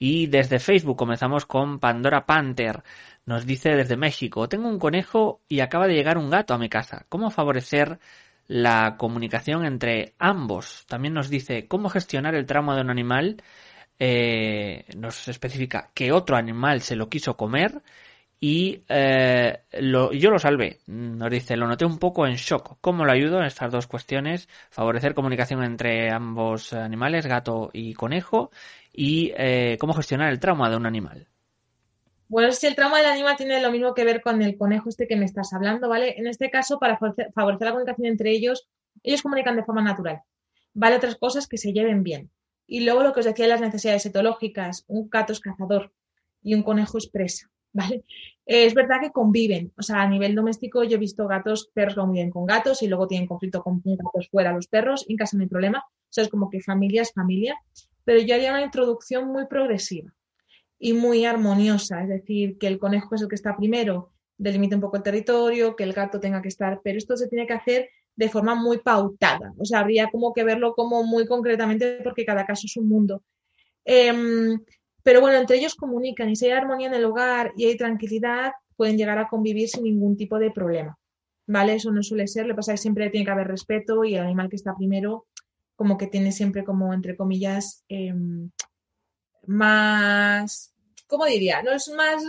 [0.00, 2.82] y desde Facebook comenzamos con Pandora Panther.
[3.26, 6.68] Nos dice desde México, tengo un conejo y acaba de llegar un gato a mi
[6.68, 7.06] casa.
[7.08, 8.00] ¿Cómo favorecer
[8.48, 10.84] la comunicación entre ambos.
[10.86, 13.42] También nos dice cómo gestionar el trauma de un animal.
[13.98, 17.82] Eh, nos especifica que otro animal se lo quiso comer
[18.44, 20.80] y eh, yo lo salvé.
[20.88, 22.78] Nos dice, lo noté un poco en shock.
[22.80, 24.48] ¿Cómo lo ayudo en estas dos cuestiones?
[24.68, 28.50] Favorecer comunicación entre ambos animales, gato y conejo,
[28.92, 31.28] y eh, cómo gestionar el trauma de un animal.
[32.32, 35.06] Bueno, si el trauma del animal tiene lo mismo que ver con el conejo este
[35.06, 36.14] que me estás hablando, ¿vale?
[36.16, 38.70] En este caso, para favorecer la comunicación entre ellos,
[39.02, 40.22] ellos comunican de forma natural.
[40.72, 42.30] Vale otras cosas que se lleven bien.
[42.66, 45.92] Y luego lo que os decía de las necesidades etológicas, un gato es cazador
[46.42, 48.02] y un conejo es presa, ¿vale?
[48.46, 52.00] es verdad que conviven, o sea, a nivel doméstico yo he visto gatos, perros que
[52.00, 55.42] conviven con gatos y luego tienen conflicto con gatos fuera los perros, en casa no
[55.42, 57.56] hay problema, o sea, es como que familia es familia,
[58.04, 60.14] pero yo haría una introducción muy progresiva
[60.84, 64.80] y muy armoniosa, es decir, que el conejo es el que está primero, delimite un
[64.80, 67.88] poco el territorio, que el gato tenga que estar, pero esto se tiene que hacer
[68.16, 72.44] de forma muy pautada, o sea, habría como que verlo como muy concretamente porque cada
[72.44, 73.22] caso es un mundo.
[73.84, 74.58] Em,
[75.04, 78.50] pero bueno, entre ellos comunican y si hay armonía en el hogar y hay tranquilidad,
[78.76, 80.98] pueden llegar a convivir sin ningún tipo de problema.
[81.46, 81.74] ¿Vale?
[81.74, 84.16] Eso no suele ser, lo que pasa es que siempre tiene que haber respeto y
[84.16, 85.26] el animal que está primero
[85.76, 88.50] como que tiene siempre como, entre comillas, em,
[89.46, 90.71] más
[91.12, 91.62] ¿cómo diría?
[91.62, 92.24] No es más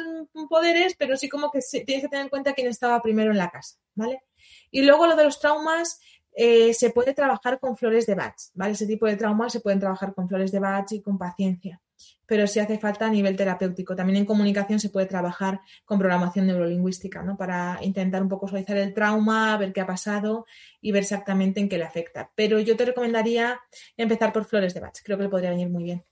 [0.49, 3.49] poderes, pero sí como que tienes que tener en cuenta quién estaba primero en la
[3.49, 4.23] casa, ¿vale?
[4.71, 6.01] Y luego lo de los traumas,
[6.35, 8.73] eh, se puede trabajar con flores de Bach, ¿vale?
[8.73, 11.79] Ese tipo de traumas se pueden trabajar con flores de Bach y con paciencia,
[12.25, 13.95] pero sí hace falta a nivel terapéutico.
[13.95, 17.37] También en comunicación se puede trabajar con programación neurolingüística, ¿no?
[17.37, 20.45] Para intentar un poco suavizar el trauma, ver qué ha pasado
[20.81, 22.31] y ver exactamente en qué le afecta.
[22.35, 23.61] Pero yo te recomendaría
[23.95, 26.03] empezar por flores de Bach, creo que le podría venir muy bien.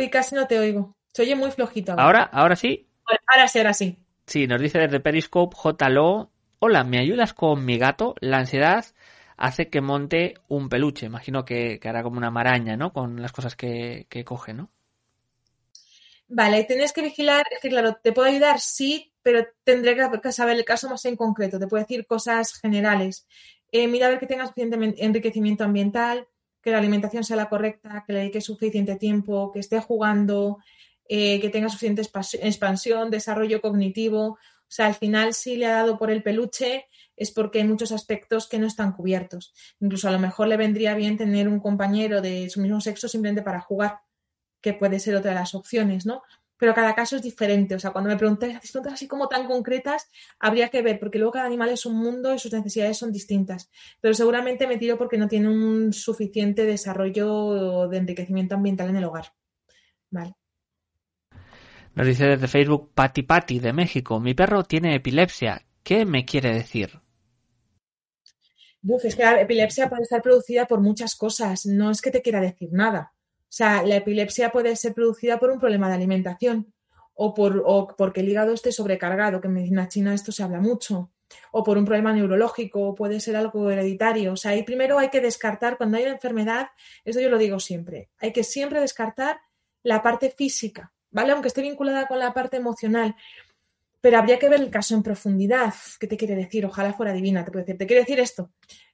[0.00, 0.96] Uy, casi no te oigo.
[1.12, 1.92] Se oye muy flojito.
[1.92, 2.88] Ahora, ahora, sí.
[3.26, 3.98] Ahora sí, ahora sí.
[4.26, 6.30] Sí, nos dice desde Periscope JLO.
[6.58, 8.14] Hola, ¿me ayudas con mi gato?
[8.20, 8.86] La ansiedad
[9.36, 11.04] hace que monte un peluche.
[11.04, 12.94] Imagino que, hará como una maraña, ¿no?
[12.94, 14.70] Con las cosas que, coge, ¿no?
[16.28, 20.56] Vale, tienes que vigilar, es que claro, te puedo ayudar, sí, pero tendré que saber
[20.56, 21.58] el caso más en concreto.
[21.58, 23.26] Te puedo decir cosas generales.
[23.70, 26.26] Eh, mira a ver que tenga suficiente enriquecimiento ambiental,
[26.62, 30.58] que la alimentación sea la correcta, que le dedique suficiente tiempo, que esté jugando,
[31.08, 34.26] eh, que tenga suficiente expansión, desarrollo cognitivo.
[34.28, 34.38] O
[34.72, 38.48] sea, al final, si le ha dado por el peluche, es porque hay muchos aspectos
[38.48, 39.52] que no están cubiertos.
[39.80, 43.42] Incluso a lo mejor le vendría bien tener un compañero de su mismo sexo simplemente
[43.42, 44.00] para jugar,
[44.60, 46.22] que puede ser otra de las opciones, ¿no?
[46.60, 47.74] Pero cada caso es diferente.
[47.74, 51.32] O sea, cuando me preguntáis preguntas así como tan concretas, habría que ver, porque luego
[51.32, 53.70] cada animal es un mundo y sus necesidades son distintas.
[54.00, 59.04] Pero seguramente me tiro porque no tiene un suficiente desarrollo de enriquecimiento ambiental en el
[59.04, 59.32] hogar.
[60.10, 60.34] Vale.
[61.94, 64.20] Nos dice desde Facebook Pati Pati de México.
[64.20, 65.64] Mi perro tiene epilepsia.
[65.82, 67.00] ¿Qué me quiere decir?
[68.82, 71.64] Uf, es que la epilepsia puede estar producida por muchas cosas.
[71.64, 73.14] No es que te quiera decir nada.
[73.50, 76.72] O sea, la epilepsia puede ser producida por un problema de alimentación
[77.14, 81.10] o, por, porque el hígado esté sobrecargado, que en medicina china esto se habla mucho,
[81.50, 84.34] o por un problema neurológico, o puede ser algo hereditario.
[84.34, 86.68] O sea, ahí primero hay que descartar, cuando hay una enfermedad,
[87.04, 89.40] eso yo lo digo siempre, hay que siempre descartar
[89.82, 91.32] la parte física, ¿vale?
[91.32, 93.16] Aunque esté vinculada con la parte emocional
[94.00, 95.74] pero habría que ver el caso en profundidad.
[95.98, 96.64] ¿Qué te quiere decir?
[96.64, 97.78] Ojalá fuera divina, te puede decir.
[97.78, 98.50] ¿Te quiere decir esto?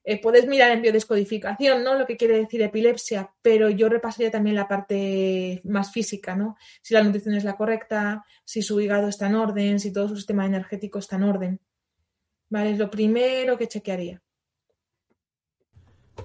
[0.08, 1.98] Eh, puedes mirar en biodescodificación, ¿no?
[1.98, 6.56] Lo que quiere decir epilepsia, pero yo repasaría también la parte más física, ¿no?
[6.80, 10.14] Si la nutrición es la correcta, si su hígado está en orden, si todo su
[10.14, 11.60] sistema energético está en orden.
[12.48, 12.70] ¿Vale?
[12.70, 14.22] Es lo primero que chequearía.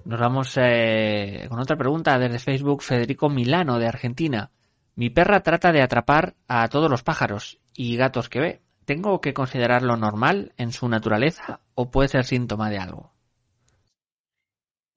[0.05, 4.51] Nos vamos eh, con otra pregunta desde Facebook, Federico Milano, de Argentina.
[4.93, 8.61] Mi perra trata de atrapar a todos los pájaros y gatos que ve.
[8.85, 13.10] ¿Tengo que considerarlo normal en su naturaleza o puede ser síntoma de algo?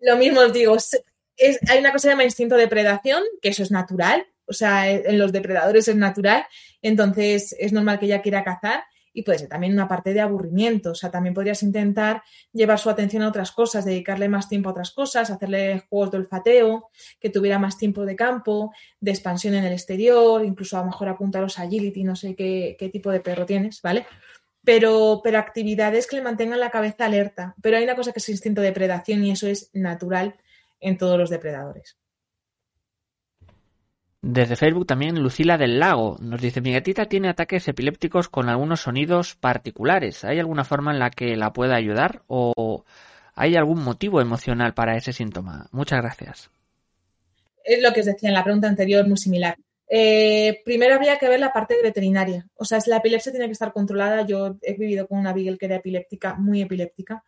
[0.04, 3.48] Lo mismo os digo, es, hay una cosa que se llama instinto de predación, que
[3.48, 6.44] eso es natural, o sea, en los depredadores es natural,
[6.82, 8.84] entonces es normal que ella quiera cazar
[9.14, 12.90] y puede ser también una parte de aburrimiento, o sea, también podrías intentar llevar su
[12.90, 16.90] atención a otras cosas, dedicarle más tiempo a otras cosas, hacerle juegos de olfateo,
[17.20, 21.08] que tuviera más tiempo de campo, de expansión en el exterior, incluso a lo mejor
[21.08, 24.04] apuntaros a agility, no sé qué, qué tipo de perro tienes, ¿vale?
[24.64, 27.54] Pero, pero actividades que le mantengan la cabeza alerta.
[27.60, 30.36] Pero hay una cosa que es instinto de predación y eso es natural
[30.80, 31.96] en todos los depredadores.
[34.26, 38.80] Desde Facebook también Lucila del Lago nos dice, mi gatita tiene ataques epilépticos con algunos
[38.80, 40.24] sonidos particulares.
[40.24, 42.84] ¿Hay alguna forma en la que la pueda ayudar o
[43.34, 45.68] hay algún motivo emocional para ese síntoma?
[45.72, 46.50] Muchas gracias.
[47.64, 49.56] Es lo que os decía en la pregunta anterior, muy similar.
[49.88, 52.46] Eh, primero habría que ver la parte veterinaria.
[52.54, 54.26] O sea, la epilepsia tiene que estar controlada.
[54.26, 57.22] Yo he vivido con una Beagle que era epiléptica, muy epiléptica,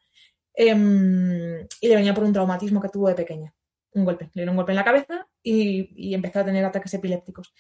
[0.55, 3.55] em, y le venía por un traumatismo que tuvo de pequeña
[3.97, 7.55] un golpe, le dio un golpe en la cabeza y, empezó a tener ataques epilépticos.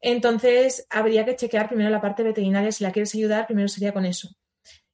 [0.00, 4.04] Entonces, habría que chequear primero la parte veterinaria, si la quieres ayudar, primero sería con
[4.04, 4.28] eso.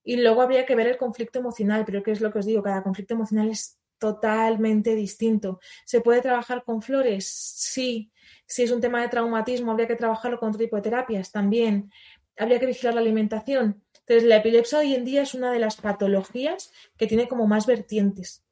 [0.03, 2.63] Y luego habría que ver el conflicto emocional, pero ¿qué es lo que os digo?
[2.63, 5.61] Cada conflicto emocional es totalmente distinto.
[5.85, 7.27] ¿Se puede trabajar con flores?
[7.27, 8.11] Sí.
[8.47, 11.91] Si es un tema de traumatismo, habría que trabajarlo con otro tipo de terapias también.
[12.39, 13.83] Habría que vigilar la alimentación.
[14.01, 17.67] Entonces, la epilepsia hoy en día es una de las patologías que tiene como más
[17.67, 18.45] vertientes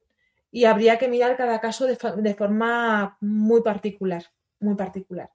[0.53, 1.95] y habría que mirar cada caso de,
[2.35, 4.23] forma muy particular,
[4.59, 5.31] muy particular.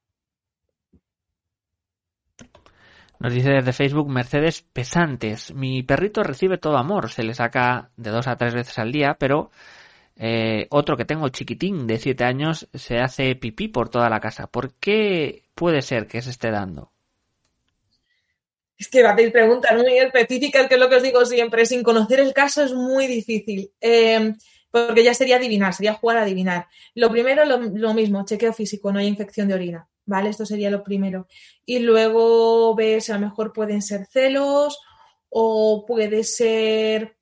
[3.18, 5.52] Nos dice desde Facebook Mercedes Pesantes.
[5.52, 9.16] Mi perrito recibe todo amor, se le saca de dos a tres veces al día,
[9.18, 9.50] pero
[10.18, 14.48] eh, otro que tengo chiquitín de siete años se hace pipí por toda la casa.
[14.48, 16.92] ¿Por qué puede ser que se esté dando?
[18.76, 21.66] Es que hacéis preguntas muy específicas, que es lo que os digo siempre.
[21.66, 23.70] Sin conocer el caso es muy difícil.
[23.80, 24.34] Eh,
[24.70, 26.66] porque ya sería adivinar, sería jugar a adivinar.
[26.94, 30.30] Lo primero, lo, mismo, chequeo físico, no hay infección de orina, ¿vale?
[30.30, 31.26] Esto sería lo primero.
[31.64, 34.78] Y luego ves, a lo mejor pueden ser celos
[35.30, 37.17] o puede ser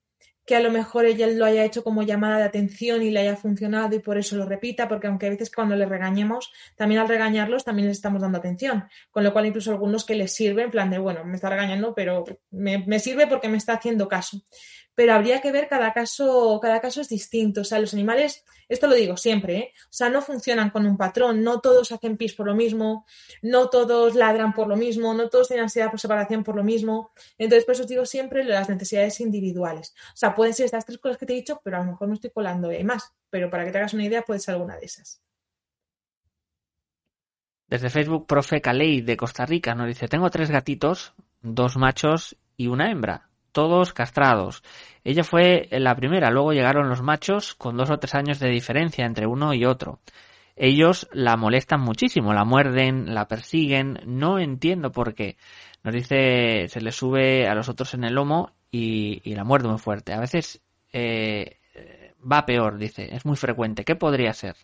[0.47, 3.35] que a lo mejor ella lo haya hecho como llamada de atención y le haya
[3.35, 7.09] funcionado y por eso lo repita, porque aunque a veces cuando le regañemos, también al
[7.09, 10.71] regañarlos también les estamos dando atención, con lo cual incluso algunos que les sirve, en
[10.71, 14.41] plan de, bueno, me está regañando, pero me, me sirve porque me está haciendo caso
[14.97, 17.61] pero habría que ver cada caso, cada caso es distinto.
[17.61, 19.73] O sea, los animales, esto lo digo siempre, ¿eh?
[19.83, 23.05] o sea, no funcionan con un patrón, no todos hacen pis por lo mismo,
[23.43, 27.11] no todos ladran por lo mismo, no todos tienen ansiedad por separación por lo mismo.
[27.37, 29.93] Entonces, por eso os digo siempre las necesidades individuales.
[30.15, 32.07] O sea, pueden ser estas tres cosas que te he dicho, pero a lo mejor
[32.07, 33.13] me estoy colando hay más.
[33.29, 35.21] Pero para que te hagas una idea, puede ser alguna de esas.
[37.67, 42.65] Desde Facebook, profe Caley de Costa Rica nos dice, tengo tres gatitos, dos machos y
[42.65, 43.26] una hembra
[43.57, 44.61] todos castrados.
[45.03, 49.03] Ella fue la primera, luego llegaron los machos con dos o tres años de diferencia
[49.03, 49.99] entre uno y otro.
[50.55, 55.37] Ellos la molestan muchísimo, la muerden, la persiguen, no entiendo por qué.
[55.83, 59.79] Nos dice, se le sube a los otros en el lomo y, la muerde muy
[59.79, 60.13] fuerte.
[60.13, 60.61] A veces
[60.93, 61.57] eh,
[62.31, 63.83] va peor, dice, es muy frecuente.
[63.83, 64.55] ¿Qué podría ser?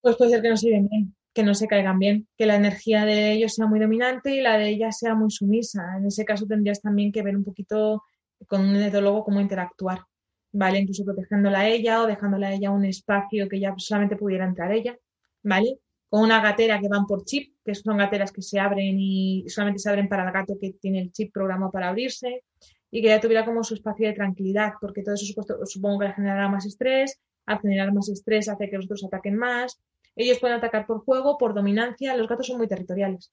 [0.00, 0.88] Pues puede ser que no se bien
[1.34, 4.56] que no se caigan bien, que la energía de ellos sea muy dominante y la
[4.56, 5.96] de ella sea muy sumisa.
[5.98, 8.04] En ese caso tendrías también que ver un poquito
[8.46, 10.00] con un etólogo cómo interactuar,
[10.52, 10.78] ¿vale?
[10.78, 14.70] Incluso protegiéndola a ella o dejándola a ella un espacio que ya solamente pudiera entrar
[14.72, 14.96] ella,
[15.42, 15.78] ¿vale?
[16.08, 19.80] Con una gatera que van por chip, que son gateras que se abren y solamente
[19.80, 22.44] se abren para el gato que tiene el chip programado para abrirse
[22.92, 25.26] y que ya tuviera como su espacio de tranquilidad, porque todo eso
[25.64, 29.36] supongo que le generará más estrés, al generar más estrés hace que los otros ataquen
[29.36, 29.80] más,
[30.16, 32.16] ellos pueden atacar por juego, por dominancia.
[32.16, 33.32] Los gatos son muy territoriales.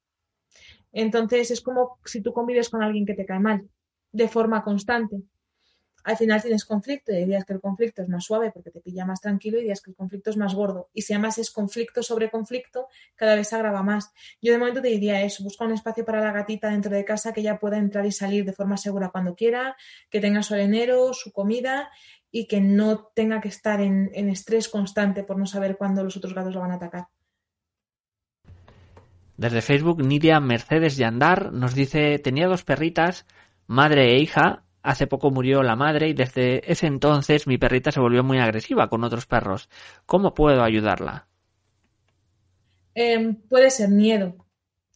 [0.92, 3.70] Entonces es como si tú convives con alguien que te cae mal
[4.12, 5.22] de forma constante.
[6.04, 8.82] Al final tienes conflicto y hay días que el conflicto es más suave porque te
[8.82, 10.90] pilla más tranquilo y días que el conflicto es más gordo.
[10.94, 14.12] Y si además es conflicto sobre conflicto, cada vez se agrava más.
[14.42, 17.34] Yo de momento te diría eso, busca un espacio para la gatita dentro de casa
[17.34, 19.78] que ella pueda entrar y salir de forma segura cuando quiera,
[20.10, 21.92] que tenga su arenero, su comida
[22.32, 26.34] y que no tenga que estar en, estrés constante por no saber cuándo los otros
[26.34, 27.08] gatos lo van a atacar.
[29.38, 33.26] Desde Facebook, Nidia Mercedes Yandar nos dice, tenía dos perritas,
[33.68, 38.00] madre e hija, hace poco murió la madre y desde ese entonces mi perrita se
[38.00, 39.70] volvió muy agresiva con otros perros.
[40.06, 41.28] ¿Cómo puedo ayudarla?
[42.94, 44.36] Em, puede ser miedo.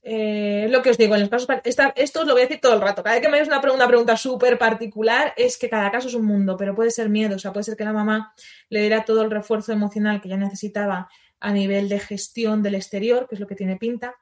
[0.07, 1.47] Eh, lo que os digo, en los casos,
[1.95, 3.01] esto os lo voy a decir todo el rato.
[3.01, 6.13] Cada vez que me hagáis una, una pregunta súper particular, es que cada caso es
[6.13, 7.37] un mundo, pero puede ser miedo.
[7.37, 8.31] O sea, puede ser que la mamá
[8.69, 13.27] le diera todo el refuerzo emocional que ya necesitaba a nivel de gestión del exterior,
[13.27, 14.15] que es lo que tiene pinta,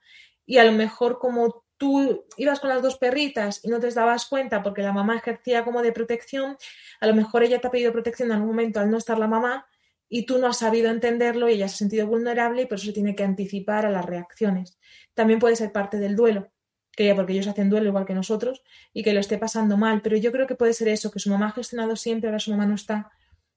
[0.45, 4.25] y a lo mejor como tú ibas con las dos perritas y no te dabas
[4.27, 6.55] cuenta porque la mamá ejercía como de protección,
[7.01, 9.27] a lo mejor ella te ha pedido protección en algún momento al no estar la
[9.27, 9.67] mamá
[10.15, 12.85] y tú no has sabido entenderlo y ella se ha sentido vulnerable y por eso
[12.85, 14.77] se tiene que anticipar a las reacciones.
[15.15, 16.51] También puede ser parte del duelo,
[16.91, 18.61] que ella, porque ellos hacen duelo igual que nosotros
[18.93, 21.31] y que lo esté pasando mal, pero yo creo que puede ser eso, que su
[21.31, 23.09] mamá ha gestionado siempre, ahora su mamá no está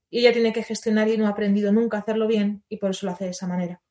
[0.08, 2.88] y ella tiene que gestionar y no ha aprendido nunca a hacerlo bien y por
[2.88, 3.82] eso lo hace de esa manera.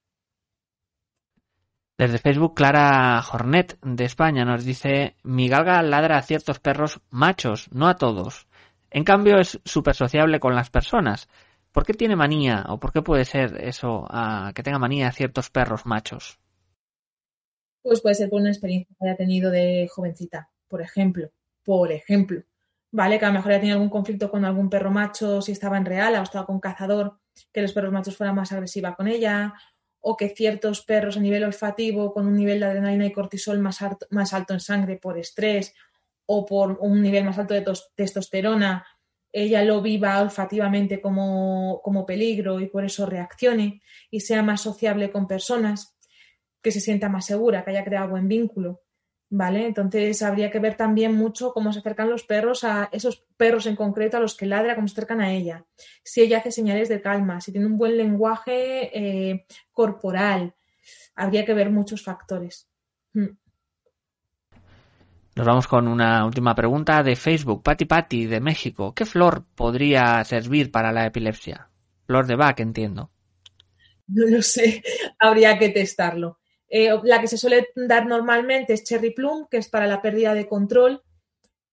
[1.99, 7.69] Desde Facebook, Clara Jornet de España nos dice, mi galga ladra a ciertos perros machos,
[7.71, 8.47] no a todos.
[8.89, 11.29] En cambio es súper sociable con las personas.
[11.75, 15.11] ¿Por qué tiene manía o por qué puede ser eso, a que tenga manía a
[15.11, 16.39] ciertos perros machos?
[17.81, 21.31] Pues puede ser por una experiencia que haya tenido de jovencita, por ejemplo.
[21.65, 22.41] Por ejemplo.
[22.91, 23.19] ¿Vale?
[23.19, 25.83] Que a lo mejor haya tenido algún conflicto con algún perro macho si estaba en
[25.83, 27.19] real o estaba con cazador,
[27.51, 29.53] que los perros machos fueran más agresivos con ella,
[29.99, 33.81] o que ciertos perros a nivel olfativo con un nivel de adrenalina y cortisol más
[33.81, 35.73] alto, más alto en sangre por estrés
[36.25, 37.65] o por un nivel más alto de
[37.95, 38.85] testosterona,
[39.35, 45.11] ella lo viva olfativamente como, como peligro y por eso reaccione y sea más sociable
[45.11, 45.97] con personas,
[46.61, 48.81] que se sienta más segura, que haya creado buen vínculo.
[49.29, 49.65] ¿vale?
[49.67, 53.75] Entonces habría que ver también mucho cómo se acercan los perros a esos perros en
[53.75, 55.65] concreto a los que ladra, cómo se acercan a ella,
[56.03, 60.55] si ella hace señales de calma, si tiene un buen lenguaje eh, corporal.
[61.15, 62.69] Habría que ver muchos factores.
[63.13, 63.37] Hmm.
[65.35, 67.61] Nos vamos con una última pregunta de Facebook.
[67.61, 68.93] Pati Pati de México.
[68.93, 71.69] ¿Qué flor podría servir para la epilepsia?
[72.05, 73.11] Flor de Bach, entiendo.
[74.07, 74.81] No lo sé,
[75.19, 76.39] habría que testarlo.
[76.69, 80.33] Eh, la que se suele dar normalmente es Cherry Plum, que es para la pérdida
[80.33, 81.03] de control,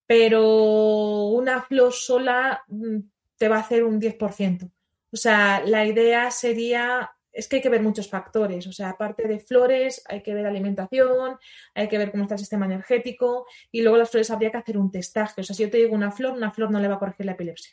[0.07, 2.99] pero una flor sola mm,
[3.37, 4.71] te va a hacer un 10%.
[5.13, 9.27] O sea, la idea sería, es que hay que ver muchos factores, o sea, aparte
[9.27, 11.39] de flores, hay que ver alimentación,
[11.75, 14.77] hay que ver cómo está el sistema energético y luego las flores habría que hacer
[14.77, 15.41] un testaje.
[15.41, 17.27] O sea, si yo te digo una flor, una flor no le va a corregir
[17.27, 17.73] la epilepsia.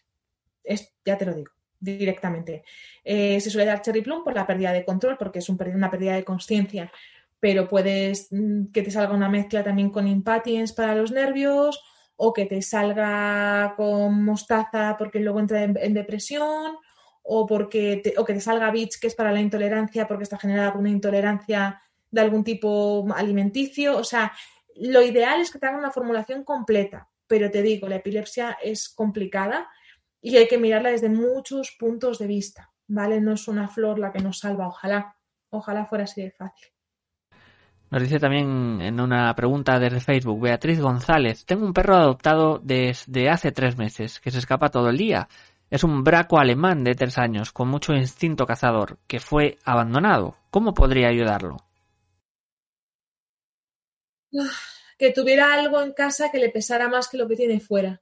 [0.64, 2.64] Es, ya te lo digo directamente.
[3.03, 6.16] Eh, se suele dar cherry plum por la pérdida de control, porque es una pérdida
[6.16, 6.91] de conciencia,
[7.39, 11.82] pero puedes mm, que te salga una mezcla también con impatiens para los nervios
[12.22, 16.76] o que te salga con mostaza porque luego entra en, depresión
[17.32, 20.72] o, porque o que te salga bits que es para la intolerancia porque está generada
[20.72, 23.98] por una intolerancia de algún tipo alimenticio.
[23.98, 24.34] O sea,
[24.76, 28.90] lo ideal es que te hagan una formulación completa, pero te digo, la epilepsia es
[28.90, 29.70] complicada
[30.20, 33.22] y hay que mirarla desde muchos puntos de vista, ¿vale?
[33.22, 35.16] No es una flor la que nos salva, ojalá,
[35.52, 36.70] ojalá fuera así de fácil.
[37.92, 43.30] Nos dice también en una pregunta desde Facebook Beatriz González, tengo un perro adoptado desde
[43.30, 45.28] hace tres meses que se escapa todo el día.
[45.70, 50.36] Es un braco alemán de tres años con mucho instinto cazador que fue abandonado.
[50.50, 51.58] ¿Cómo podría ayudarlo?
[54.98, 58.02] Que tuviera algo en casa que le pesara más que lo que tiene fuera.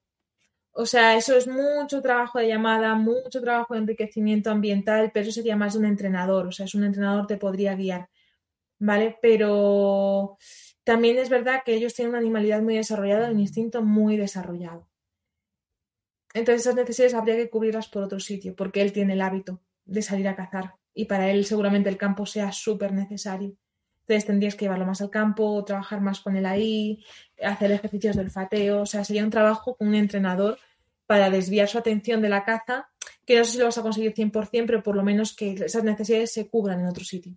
[0.72, 5.58] O sea, eso es mucho trabajo de llamada, mucho trabajo de enriquecimiento ambiental, pero sería
[5.58, 6.48] más de un entrenador.
[6.48, 8.10] O sea, es un entrenador te podría guiar,
[8.80, 9.18] ¿vale?
[9.22, 10.38] Pero
[10.84, 14.87] también es verdad que ellos tienen una animalidad muy desarrollada, un instinto muy desarrollado.
[16.38, 20.02] Entonces esas necesidades habría que cubrirlas por otro sitio, porque él tiene el hábito de
[20.04, 23.56] salir a cazar y para él seguramente el campo sea súper necesario.
[24.02, 27.04] Entonces tendrías que llevarlo más al campo, trabajar más con él ahí,
[27.44, 30.60] hacer ejercicios de olfateo, o sea, sería un trabajo con un entrenador
[31.08, 32.90] para desviar su atención de la caza,
[33.26, 35.84] que no sé si lo vas a conseguir 100%, pero por lo menos que esas
[35.84, 37.34] necesidades se cubran en otro sitio.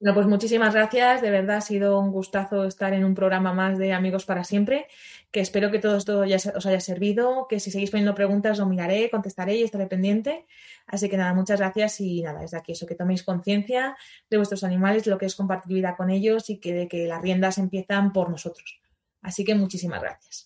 [0.00, 1.22] Bueno, pues muchísimas gracias.
[1.22, 4.86] De verdad ha sido un gustazo estar en un programa más de Amigos para Siempre.
[5.30, 7.46] Que espero que todo esto ya os haya servido.
[7.48, 10.46] Que si seguís poniendo preguntas, lo miraré, contestaré y estaré pendiente.
[10.86, 13.96] Así que nada, muchas gracias y nada, desde aquí eso, que toméis conciencia
[14.28, 17.22] de vuestros animales, lo que es compartir vida con ellos y que de que las
[17.22, 18.80] riendas empiezan por nosotros.
[19.22, 20.45] Así que muchísimas gracias.